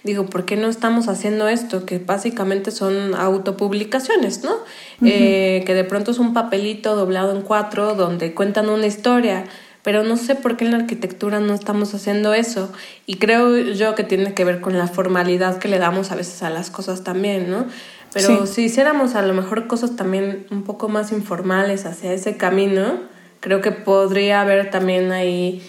[0.04, 1.86] digo, ¿por qué no estamos haciendo esto?
[1.86, 4.56] Que básicamente son autopublicaciones, ¿no?
[5.04, 9.44] Eh, que de pronto es un papelito doblado en cuatro donde cuentan una historia,
[9.82, 12.72] pero no sé por qué en la arquitectura no estamos haciendo eso.
[13.06, 16.42] Y creo yo que tiene que ver con la formalidad que le damos a veces
[16.42, 17.66] a las cosas también, ¿no?
[18.12, 23.00] Pero si hiciéramos a lo mejor cosas también un poco más informales hacia ese camino,
[23.40, 25.62] creo que podría haber también ahí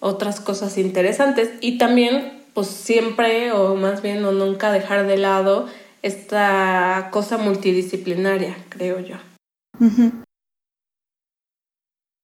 [0.00, 1.50] otras cosas interesantes.
[1.60, 5.66] Y también pues siempre o más bien o nunca dejar de lado
[6.02, 9.16] esta cosa multidisciplinaria, creo yo.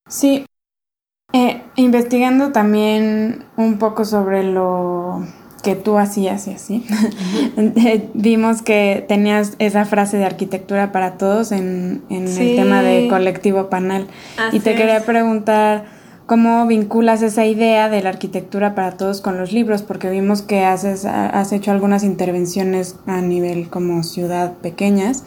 [0.09, 0.47] Sí,
[1.33, 5.27] eh, investigando también un poco sobre lo
[5.67, 6.87] que tú hacías y así,
[8.15, 14.07] vimos que tenías esa frase de arquitectura para todos en, el tema de colectivo panel.
[14.53, 15.87] y te quería preguntar
[16.27, 20.65] cómo vinculas esa idea de la arquitectura para todos con los libros, porque vimos que
[20.65, 25.25] haces, has hecho algunas intervenciones a nivel como ciudad pequeñas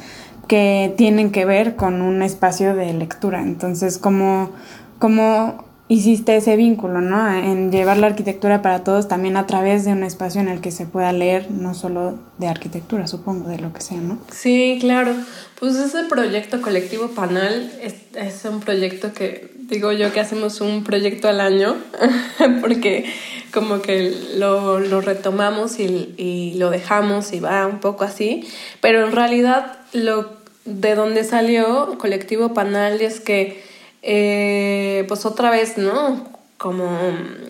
[0.48, 3.42] que tienen que ver con un espacio de lectura.
[3.42, 4.52] Entonces, ¿cómo,
[5.00, 7.30] cómo hiciste ese vínculo, ¿no?
[7.34, 10.70] En llevar la arquitectura para todos también a través de un espacio en el que
[10.70, 14.20] se pueda leer, no solo de arquitectura, supongo, de lo que sea, ¿no?
[14.32, 15.16] Sí, claro.
[15.60, 21.28] Pues ese proyecto colectivo Panal es, un proyecto que digo yo que hacemos un proyecto
[21.28, 21.76] al año,
[22.62, 23.12] porque
[23.52, 28.48] como que lo, retomamos y, y lo dejamos y va un poco así,
[28.80, 33.69] pero en realidad lo de donde salió colectivo Panal es que
[34.02, 36.28] eh, pues otra vez, ¿no?
[36.58, 36.90] Como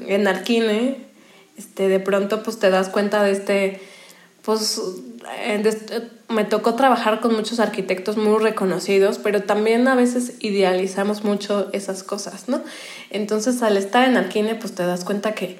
[0.08, 0.98] en Arquine,
[1.58, 3.82] este, de pronto pues te das cuenta de este,
[4.44, 4.82] pues
[6.30, 12.04] me tocó trabajar con muchos arquitectos muy reconocidos, pero también a veces idealizamos mucho esas
[12.04, 12.62] cosas, ¿no?
[13.10, 15.58] Entonces al estar en Arquine pues te das cuenta que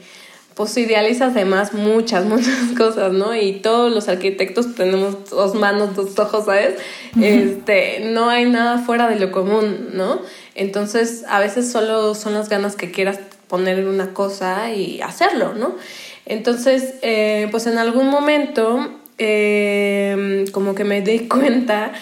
[0.60, 3.34] pues idealizas además muchas, muchas cosas, ¿no?
[3.34, 6.76] Y todos los arquitectos tenemos dos manos, dos ojos, ¿sabes?
[7.20, 10.20] Este, no hay nada fuera de lo común, ¿no?
[10.60, 13.18] Entonces, a veces solo son las ganas que quieras
[13.48, 15.78] poner en una cosa y hacerlo, ¿no?
[16.26, 21.94] Entonces, eh, pues en algún momento, em, como que me di cuenta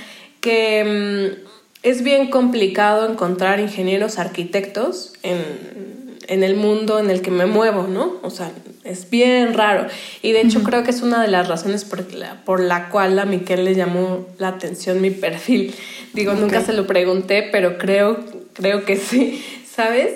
[0.41, 1.35] que em,
[1.83, 7.83] es bien complicado encontrar ingenieros arquitectos en, en, el mundo en el que me muevo,
[7.83, 8.15] ¿no?
[8.23, 8.51] O sea,
[8.83, 9.85] es bien raro.
[10.23, 13.19] Y de hecho creo que es una de las razones por la, por la cual
[13.19, 15.75] a Miquel le llamó la atención mi perfil.
[16.13, 20.15] Digo, nunca se lo pregunté, pero creo creo que sí, ¿sabes?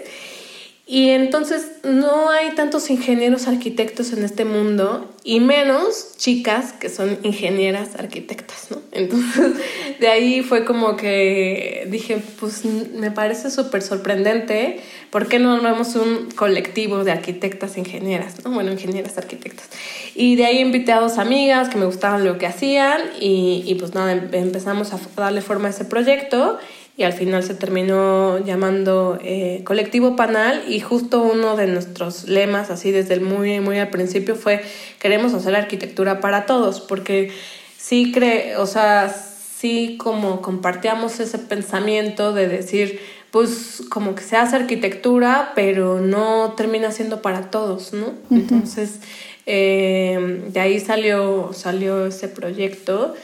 [0.91, 7.17] Y entonces no hay tantos ingenieros arquitectos en este mundo y menos chicas que son
[7.23, 8.82] ingenieras arquitectas, ¿no?
[8.91, 9.54] Entonces
[10.01, 15.95] de ahí fue como que dije, pues me parece súper sorprendente, ¿por qué no armamos
[15.95, 18.51] un colectivo de arquitectas ingenieras, ¿no?
[18.51, 19.69] Bueno, ingenieras arquitectas.
[20.13, 23.75] Y de ahí invité a dos amigas que me gustaban lo que hacían y, y
[23.75, 26.60] pues nada, empezamos a darle forma a ese proyecto
[27.02, 32.70] y al final se terminó llamando eh, Colectivo Panal y justo uno de nuestros lemas,
[32.70, 34.62] así desde el muy, muy al principio, fue
[35.00, 37.32] queremos hacer arquitectura para todos, porque
[37.76, 43.00] sí cree, o sea, sí como compartíamos ese pensamiento de decir,
[43.32, 48.14] pues como que se hace arquitectura, pero no termina siendo para todos, ¿no?
[48.30, 49.00] Entonces,
[49.48, 53.16] eh, de ahí salió, salió ese proyecto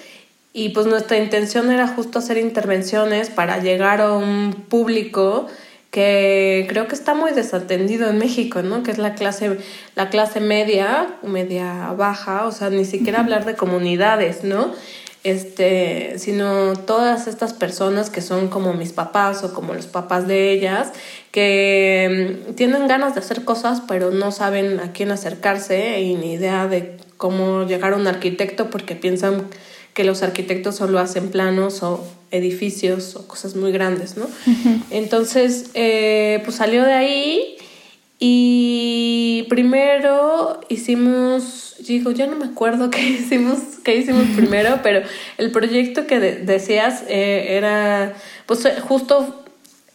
[0.58, 5.46] y pues nuestra intención era justo hacer intervenciones para llegar a un público
[5.92, 8.82] que creo que está muy desatendido en México, ¿no?
[8.82, 9.60] Que es la clase,
[9.94, 14.72] la clase media, media baja, o sea, ni siquiera hablar de comunidades, ¿no?
[15.24, 20.52] Este, sino todas estas personas que son como mis papás o como los papás de
[20.54, 20.92] ellas,
[21.32, 26.34] que mm, tienen ganas de hacer cosas, pero no saben a quién acercarse y ni
[26.34, 29.44] idea de cómo llegar a un arquitecto porque piensan
[29.98, 34.28] que los arquitectos solo hacen planos o edificios o cosas muy grandes, ¿no?
[34.92, 37.58] Entonces, eh, pues salió de ahí
[38.20, 45.02] y primero hicimos, digo, ya no me acuerdo qué hicimos, qué hicimos primero, pero
[45.40, 48.14] el proyecto que decías eh, era,
[48.46, 49.46] pues justo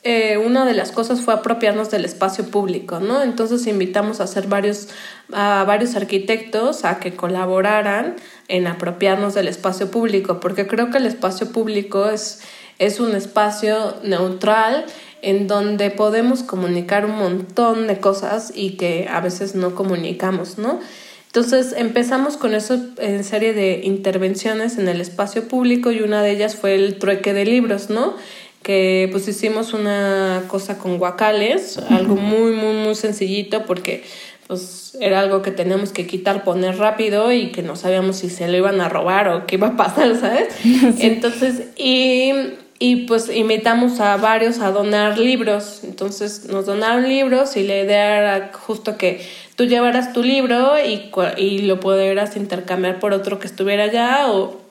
[0.05, 3.23] eh, una de las cosas fue apropiarnos del espacio público, ¿no?
[3.23, 4.89] Entonces invitamos a hacer varios,
[5.33, 8.17] a varios arquitectos a que colaboraran
[8.53, 12.43] en apropiarnos del espacio público, porque creo que el espacio público es,
[12.79, 14.85] es un espacio neutral
[15.23, 20.81] en donde podemos comunicar un montón de cosas y que a veces no comunicamos, ¿no?
[21.29, 26.33] Entonces empezamos con eso en serie de intervenciones en el espacio público y una de
[26.33, 28.17] ellas fue el trueque de libros, ¿no?
[28.63, 34.05] que pues hicimos una cosa con guacales, algo muy, muy, muy sencillito porque
[34.47, 38.49] pues era algo que teníamos que quitar, poner rápido y que no sabíamos si se
[38.49, 40.55] lo iban a robar o qué iba a pasar, ¿sabes?
[41.01, 42.33] Entonces, y,
[42.79, 48.19] y pues invitamos a varios a donar libros, entonces nos donaron libros y la idea
[48.19, 49.25] era justo que
[49.55, 54.63] tú llevaras tu libro y, y lo pudieras intercambiar por otro que estuviera allá o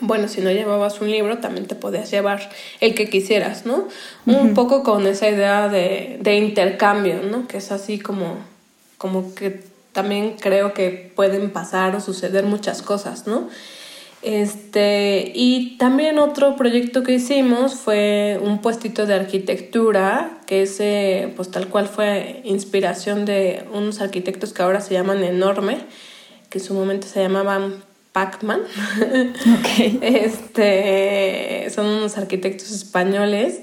[0.00, 2.50] bueno, si no llevabas un libro, también te podías llevar
[2.80, 3.88] el que quisieras, ¿no?
[4.26, 7.48] Un poco con esa idea de, de, intercambio, ¿no?
[7.48, 8.36] Que es así como,
[8.98, 13.48] como que también creo que pueden pasar o suceder muchas cosas, ¿no?
[14.22, 21.50] Este, y también otro proyecto que hicimos fue un puestito de arquitectura, que ese, pues
[21.50, 25.78] tal cual fue inspiración de unos arquitectos que ahora se llaman Enorme,
[26.50, 28.62] que en su momento se llamaban Pacman.
[29.60, 29.98] Okay.
[30.02, 33.60] Este, son unos arquitectos españoles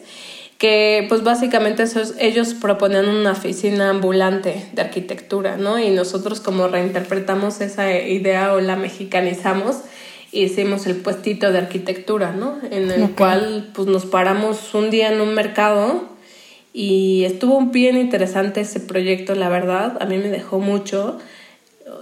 [0.63, 1.83] que pues básicamente
[2.19, 5.77] ellos proponían una oficina ambulante de arquitectura, ¿no?
[5.77, 9.81] Y nosotros como reinterpretamos esa idea o la mexicanizamos,
[10.31, 12.59] hicimos el puestito de arquitectura, ¿no?
[12.71, 16.07] En el cual pues nos paramos un día en un mercado
[16.71, 21.19] y estuvo bien interesante ese proyecto, la verdad, a mí me dejó mucho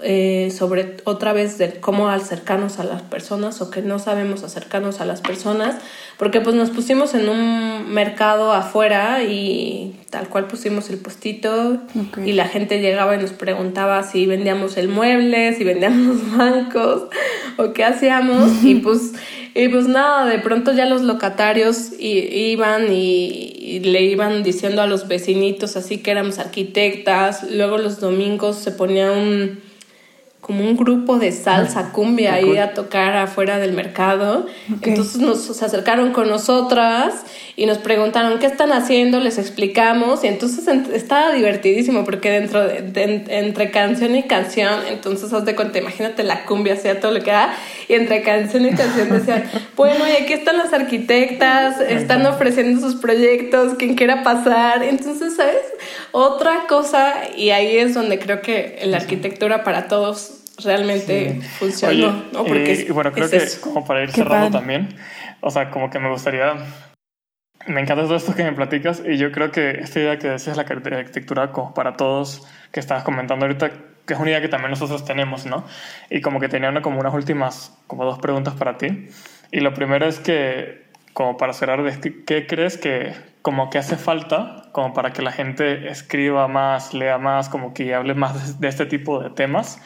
[0.04, 5.00] eh, sobre otra vez de cómo acercarnos a las personas o que no sabemos acercarnos
[5.00, 5.76] a las personas,
[6.22, 11.80] porque pues nos pusimos en un mercado afuera y tal cual pusimos el postito
[12.24, 17.08] y la gente llegaba y nos preguntaba si vendíamos el mueble, si vendíamos los bancos
[17.58, 18.52] o qué hacíamos.
[18.64, 19.14] Y pues
[19.56, 25.08] y pues nada, de pronto ya los locatarios iban y, le iban diciendo a los
[25.08, 29.60] vecinitos así que éramos arquitectas, luego los domingos se ponía un
[30.42, 34.48] como un grupo de salsa cumbia ahí a tocar afuera del mercado.
[34.82, 37.24] Entonces nos se acercaron con nosotras
[37.56, 43.24] y nos preguntaron qué están haciendo, les explicamos y entonces estaba divertidísimo porque dentro de,
[43.30, 47.32] entre canción y canción, entonces haz de cuenta, imagínate la cumbia hacía todo lo que
[47.32, 47.54] da
[47.92, 49.44] y entre canción y canción decían,
[49.76, 55.62] bueno, y aquí están las arquitectas, están ofreciendo sus proyectos, quien quiera pasar, entonces, ¿sabes?
[56.14, 62.46] Otra cosa y ahí es donde creo que la arquitectura para todos realmente funciona ¿no?
[62.46, 64.96] Porque y, bueno, creo que como para ir cerrando también,
[65.42, 66.54] o sea, como que me gustaría
[67.68, 70.56] me encanta todo esto que me platicas y yo creo que esta idea que decías,
[70.56, 73.70] la arquitectura como para todos, que estabas comentando ahorita,
[74.06, 75.66] que es una idea que también nosotros tenemos, ¿no?
[76.10, 79.08] Y como que tenía una, como unas últimas, como dos preguntas para ti.
[79.52, 81.82] Y lo primero es que, como para cerrar,
[82.26, 87.18] ¿qué crees que como que hace falta como para que la gente escriba más, lea
[87.18, 89.82] más, como que hable más de este tipo de temas?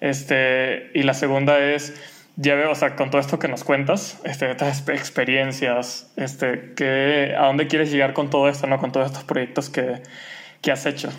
[0.00, 1.94] Este, y la segunda es
[2.40, 7.34] ya veo, o sea, con todo esto que nos cuentas, este, estas experiencias, este, que,
[7.36, 8.78] ¿a dónde quieres llegar con todo esto, no?
[8.78, 10.02] Con todos estos proyectos que,
[10.62, 11.10] que has hecho.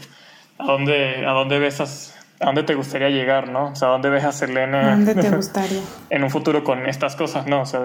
[0.57, 3.71] ¿A dónde, a dónde ves a dónde te gustaría llegar, no?
[3.71, 4.93] O sea, ¿a dónde ves a Selena?
[4.93, 5.81] ¿A dónde te gustaría?
[6.09, 7.61] en un futuro con estas cosas, ¿no?
[7.61, 7.81] O sea,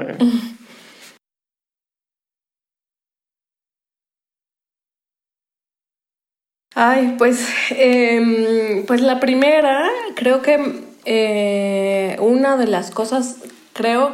[6.75, 13.37] Ay, pues, eh, pues la primera, creo que eh, una de las cosas
[13.73, 14.13] creo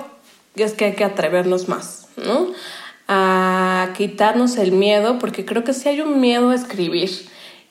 [0.56, 2.48] es que hay que atrevernos más, ¿no?
[3.08, 7.10] A quitarnos el miedo, porque creo que sí hay un miedo a escribir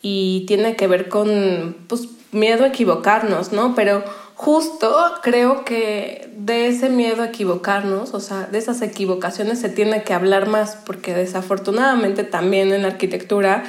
[0.01, 3.75] y tiene que ver con, pues, miedo a equivocarnos, ¿no?
[3.75, 4.03] Pero
[4.35, 10.03] justo creo que de ese miedo a equivocarnos, o sea, de esas equivocaciones se tiene
[10.03, 13.65] que hablar más, porque desafortunadamente también en la arquitectura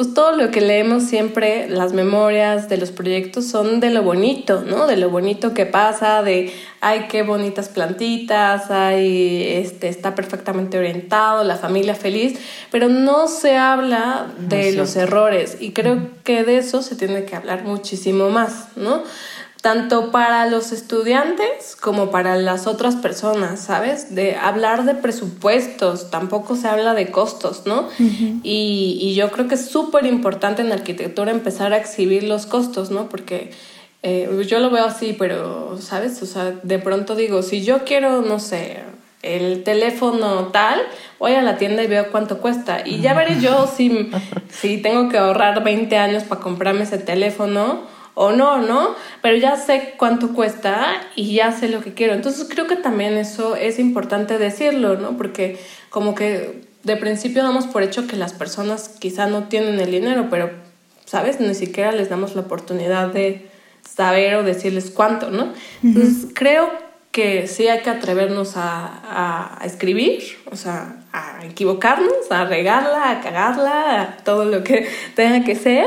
[0.00, 4.62] pues todo lo que leemos siempre, las memorias de los proyectos son de lo bonito,
[4.62, 4.86] ¿no?
[4.86, 11.44] De lo bonito que pasa, de, ay, qué bonitas plantitas, ay, este, está perfectamente orientado,
[11.44, 12.38] la familia feliz,
[12.70, 17.36] pero no se habla de los errores y creo que de eso se tiene que
[17.36, 19.02] hablar muchísimo más, ¿no?
[19.60, 24.14] Tanto para los estudiantes como para las otras personas, ¿sabes?
[24.14, 27.88] De hablar de presupuestos, tampoco se habla de costos, ¿no?
[27.98, 32.90] y, y, yo creo que es súper importante en arquitectura empezar a exhibir los costos,
[32.90, 33.08] ¿no?
[33.10, 33.50] Porque
[34.02, 36.22] eh, yo lo veo así, pero, ¿sabes?
[36.22, 38.78] O sea, de pronto digo, si yo quiero, no sé,
[39.22, 40.80] el teléfono tal,
[41.18, 42.80] voy a la tienda y veo cuánto cuesta.
[42.86, 44.10] Y ya veré yo si,
[44.48, 48.96] si tengo que ahorrar 20 años para comprarme ese teléfono o no, ¿no?
[49.22, 52.12] Pero ya sé cuánto cuesta y ya sé lo que quiero.
[52.12, 55.16] Entonces creo que también eso es importante decirlo, ¿no?
[55.16, 55.58] Porque
[55.88, 60.26] como que de principio damos por hecho que las personas quizá no tienen el dinero,
[60.28, 60.50] pero,
[61.06, 61.40] ¿sabes?
[61.40, 63.48] Ni siquiera les damos la oportunidad de
[63.88, 65.54] saber o decirles cuánto, ¿no?
[65.82, 66.68] Entonces creo
[67.12, 73.20] que sí hay que atrevernos a, a, escribir, o sea, a equivocarnos, a regarla, a
[73.20, 75.86] cagarla, a todo lo que tenga que ser.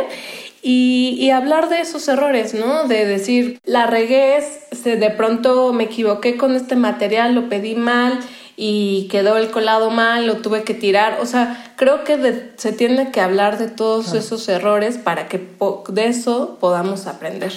[0.66, 2.88] Y, y, hablar de esos errores, ¿no?
[2.88, 4.41] De decir, la regué,
[4.72, 8.20] se, de pronto me equivoqué con este material, lo pedí mal
[8.55, 11.20] y quedó el colado mal, lo tuve que tirar.
[11.22, 15.41] O sea, creo que se tiene que hablar de todos esos errores para que
[15.89, 17.51] de eso podamos aprender.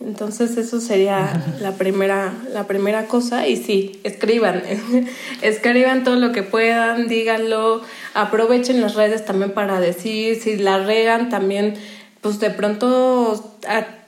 [0.00, 4.62] Entonces eso sería la primera, la primera cosa y sí, escriban,
[5.42, 7.82] escriban todo lo que puedan, díganlo,
[8.14, 11.74] aprovechen las redes también para decir, si la regan también,
[12.20, 13.58] pues de pronto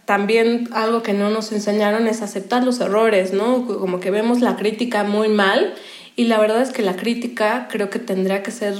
[0.04, 3.66] también algo que no nos enseñaron es aceptar los errores, ¿no?
[3.66, 5.74] Como que vemos la crítica muy mal
[6.16, 8.74] y la verdad es que la crítica creo que tendría que ser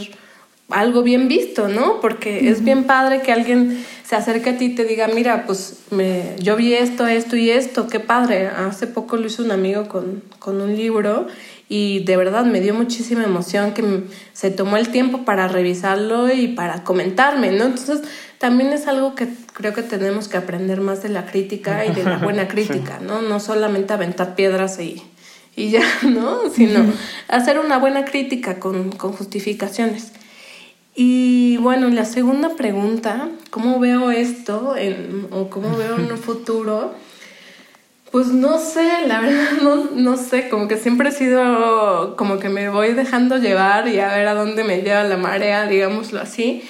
[0.69, 2.01] algo bien visto, ¿no?
[2.01, 5.81] Porque es bien padre que alguien se acerque a ti y te diga, mira, pues
[5.91, 8.49] me, yo vi esto, esto y esto, qué padre.
[8.49, 11.27] Hace poco lo hizo un amigo con, con un libro
[11.73, 14.03] y de verdad me dio muchísima emoción que
[14.35, 17.65] se tomó el tiempo para revisarlo y para comentarme, ¿no?
[17.65, 18.03] Entonces
[18.37, 22.05] también es algo que creo que tenemos que aprender más de la crítica y de
[22.05, 23.23] la buena crítica, ¿no?
[23.23, 25.03] No solamente aventar piedras y,
[25.57, 26.51] y ya, ¿no?
[26.51, 26.85] Sino
[27.29, 30.13] hacer una buena crítica con, con justificaciones.
[30.95, 36.93] Y bueno, la segunda pregunta, ¿cómo veo esto en, o cómo veo en un futuro?
[38.13, 42.51] Pues no sé, la verdad no, no sé, como que siempre he sido, como que
[42.51, 46.63] me voy dejando llevar y a ver a dónde me lleva la marea, digámoslo así.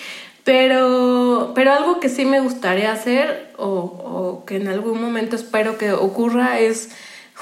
[0.44, 5.78] Pero, pero algo que sí me gustaría hacer o, o que en algún momento espero
[5.78, 6.90] que ocurra es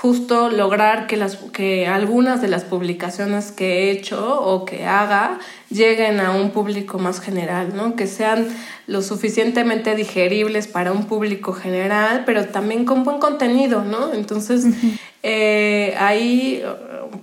[0.00, 5.38] justo lograr que, las, que algunas de las publicaciones que he hecho o que haga
[5.68, 7.96] lleguen a un público más general, ¿no?
[7.96, 8.48] que sean
[8.86, 14.14] lo suficientemente digeribles para un público general, pero también con buen contenido, ¿no?
[14.14, 14.64] Entonces,
[15.22, 16.62] eh, ahí,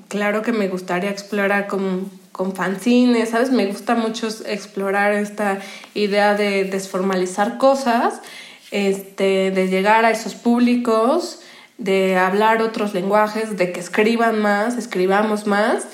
[0.07, 3.49] claro que me gustaría explorar con, con fanzines, ¿sabes?
[3.49, 5.57] Me gusta mucho explorar esta
[5.95, 8.21] idea de desformalizar cosas,
[8.69, 11.39] este, de llegar a esos públicos
[11.77, 15.87] de hablar otros lenguajes, de que escriban más, escribamos más.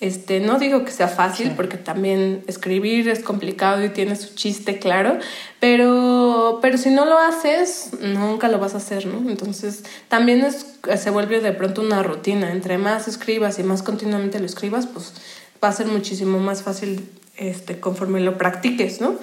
[0.00, 4.78] Este, no digo que sea fácil, porque también escribir es complicado y tiene su chiste,
[4.78, 5.18] claro,
[5.60, 9.28] pero, pero si no lo haces, nunca lo vas a hacer, ¿no?
[9.28, 12.50] Entonces, también es, se vuelve de pronto una rutina.
[12.50, 15.12] Entre más escribas y más continuamente lo escribas, pues
[15.62, 19.16] va a ser muchísimo más fácil este, conforme lo practiques, ¿no?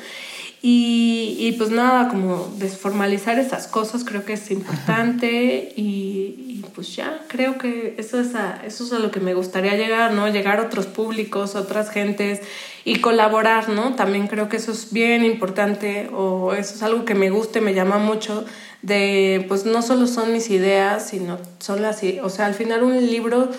[0.62, 7.22] Y, y, pues nada, como desformalizar esas cosas creo que es importante y, pues ya,
[7.28, 10.28] creo que eso es, a, eso es a lo que me gustaría llegar, ¿no?
[10.28, 12.42] Llegar a otros públicos, a otras gentes
[12.86, 13.96] y colaborar, ¿no?
[13.96, 17.62] También creo que eso es bien importante o eso es algo que me gusta y
[17.62, 18.46] me llama mucho
[18.82, 23.06] de, pues no solo son mis ideas, sino son las, o sea, al final un
[23.06, 23.50] libro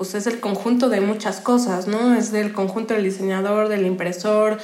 [0.00, 2.14] pues es el conjunto de muchas cosas, ¿no?
[2.14, 4.56] Es del conjunto del diseñador, del impresor,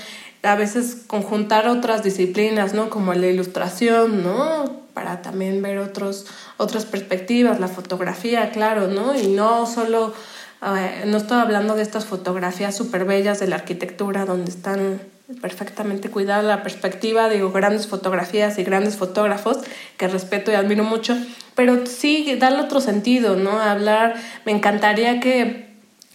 [0.42, 2.88] a veces conjuntar otras disciplinas, ¿no?
[2.88, 4.64] Como la ilustración, ¿no?
[4.94, 6.24] Para también ver otros,
[6.56, 9.14] otras perspectivas, la fotografía, claro, ¿no?
[9.14, 10.14] Y no solo,
[10.62, 15.02] eh, no estoy hablando de estas fotografías súper bellas de la arquitectura donde están
[15.40, 19.58] perfectamente cuidada la perspectiva, digo, grandes fotografías y grandes fotógrafos
[19.96, 21.16] que respeto y admiro mucho,
[21.54, 23.60] pero sí darle otro sentido, ¿no?
[23.60, 24.14] Hablar,
[24.44, 25.66] me encantaría que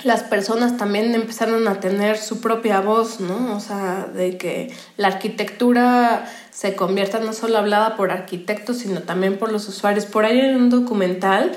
[0.04, 3.56] las personas también empezaron a tener su propia voz, ¿no?
[3.56, 9.38] O sea, de que la arquitectura se convierta no solo hablada por arquitectos, sino también
[9.38, 10.06] por los usuarios.
[10.06, 11.52] Por ahí hay un documental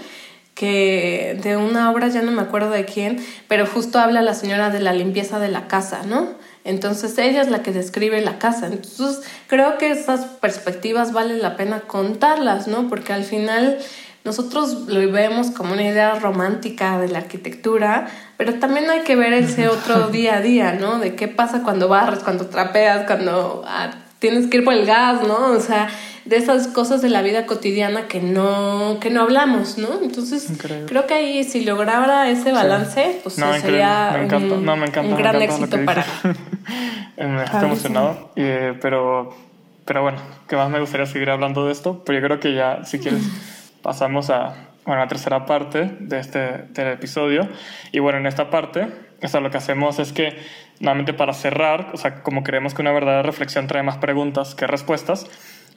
[0.55, 4.71] que de una obra, ya no me acuerdo de quién, pero justo habla la señora
[4.71, 6.35] de la limpieza de la casa, ¿no?
[6.65, 8.67] Entonces ella es la que describe la casa.
[8.67, 12.89] Entonces creo que esas perspectivas vale la pena contarlas, ¿no?
[12.89, 13.79] Porque al final
[14.25, 18.09] nosotros lo vemos como una idea romántica de la arquitectura,
[18.39, 20.99] pero también hay que ver ese otro día a día, ¿no?
[20.99, 23.91] De qué pasa cuando barres, cuando trapeas, cuando ah,
[24.25, 25.51] tienes que ir por el gas, ¿no?
[25.51, 25.89] O sea,
[26.25, 30.01] de esas cosas de la vida cotidiana que no, que no hablamos, ¿no?
[30.03, 30.51] Entonces,
[30.87, 36.07] creo que ahí si lograra ese balance, pues sería un, gran éxito para...
[37.19, 39.37] me dejaste emocionado, eh, pero,
[39.85, 40.19] pero bueno,
[40.49, 42.03] ¿qué más me gustaría seguir hablando de esto?
[42.07, 43.23] Pero yo creo que ya, si quieres...
[43.85, 44.55] pasamos a,
[44.87, 46.39] bueno, la tercera parte de este
[46.71, 47.47] del episodio.
[47.93, 48.89] Y bueno, en esta parte,
[49.23, 50.39] o sea, lo que hacemos es que,
[50.81, 54.67] nuevamente para cerrar, o sea, como creemos que una verdadera reflexión trae más preguntas que
[54.67, 55.27] respuestas,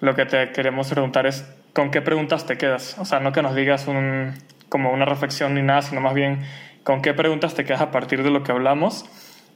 [0.02, 2.98] lo que te queremos preguntar es, ¿con qué preguntas te quedas?
[3.00, 4.34] O sea, no que nos digas un,
[4.70, 6.42] como una reflexión ni nada, sino más bien,
[6.84, 9.06] ¿con qué preguntas te quedas a partir de lo que hablamos?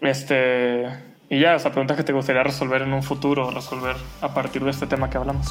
[0.01, 0.85] Este,
[1.29, 4.63] y ya, o sea, preguntas que te gustaría resolver en un futuro, resolver a partir
[4.63, 5.47] de este tema que hablamos.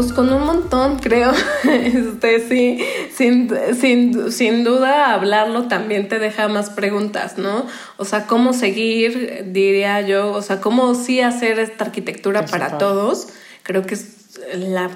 [0.00, 1.32] Pues con un montón, creo.
[1.64, 2.82] Este, sí,
[3.14, 7.66] sin, sin, sin duda hablarlo también te deja más preguntas, ¿no?
[7.98, 13.28] O sea, cómo seguir, diría yo, o sea, cómo sí hacer esta arquitectura para todos.
[13.62, 14.90] Creo que es la,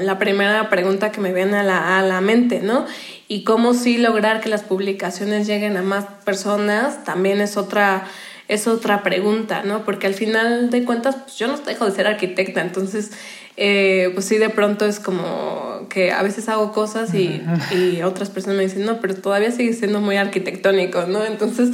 [0.00, 2.86] la primera pregunta que me viene a la, a la mente, ¿no?
[3.28, 8.04] Y cómo sí lograr que las publicaciones lleguen a más personas también es otra
[8.50, 9.84] es otra pregunta, ¿no?
[9.84, 13.12] Porque al final de cuentas, pues yo no dejo de ser arquitecta, entonces,
[13.56, 17.42] eh, pues sí, de pronto es como que a veces hago cosas y,
[17.72, 21.24] y, otras personas me dicen, no, pero todavía sigue siendo muy arquitectónico, ¿no?
[21.24, 21.70] Entonces,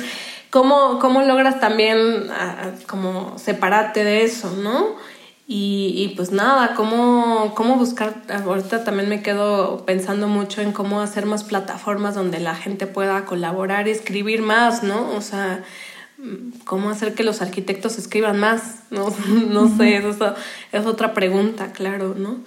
[0.51, 4.97] ¿cómo, cómo logras también a, como separarte de eso, ¿no?
[5.49, 11.01] Y, y, pues nada, ¿cómo, cómo buscar, ahorita también me quedo pensando mucho en cómo
[11.01, 15.11] hacer más plataformas donde la gente pueda colaborar y escribir más, ¿no?
[15.11, 15.63] O sea,
[16.65, 19.15] cómo hacer que los arquitectos escriban más, no,
[19.49, 20.35] no sé, eso
[20.73, 22.39] es otra pregunta, claro, ¿no?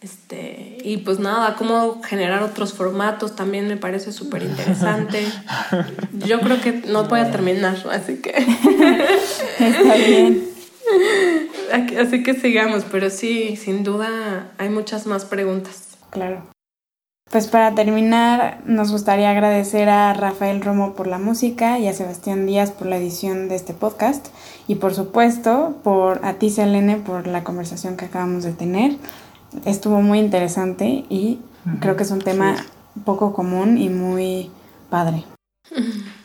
[0.00, 5.26] Este, y pues nada, cómo generar otros formatos también me parece súper interesante.
[6.12, 8.30] Yo creo que no voy a terminar, así que...
[9.58, 10.48] Está bien.
[12.00, 15.98] Así que sigamos, pero sí, sin duda hay muchas más preguntas.
[16.10, 16.48] Claro.
[17.30, 22.46] Pues para terminar, nos gustaría agradecer a Rafael Romo por la música y a Sebastián
[22.46, 24.28] Díaz por la edición de este podcast
[24.66, 28.96] y por supuesto por a ti Selene por la conversación que acabamos de tener.
[29.66, 31.40] Estuvo muy interesante y
[31.80, 32.56] creo que es un tema
[33.04, 34.50] poco común y muy
[34.88, 35.24] padre.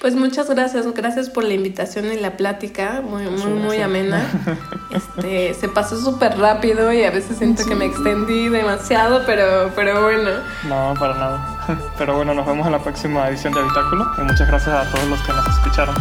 [0.00, 4.22] Pues muchas gracias, gracias por la invitación y la plática, muy, muy, muy amena.
[4.90, 10.02] Este, se pasó súper rápido y a veces siento que me extendí demasiado, pero, pero
[10.02, 10.30] bueno.
[10.66, 11.58] No, para nada.
[11.98, 15.06] Pero bueno, nos vemos en la próxima edición de Habitáculo y muchas gracias a todos
[15.08, 15.94] los que nos escucharon.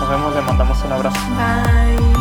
[0.00, 1.20] Nos vemos, les mandamos un abrazo.
[1.36, 2.19] Bye.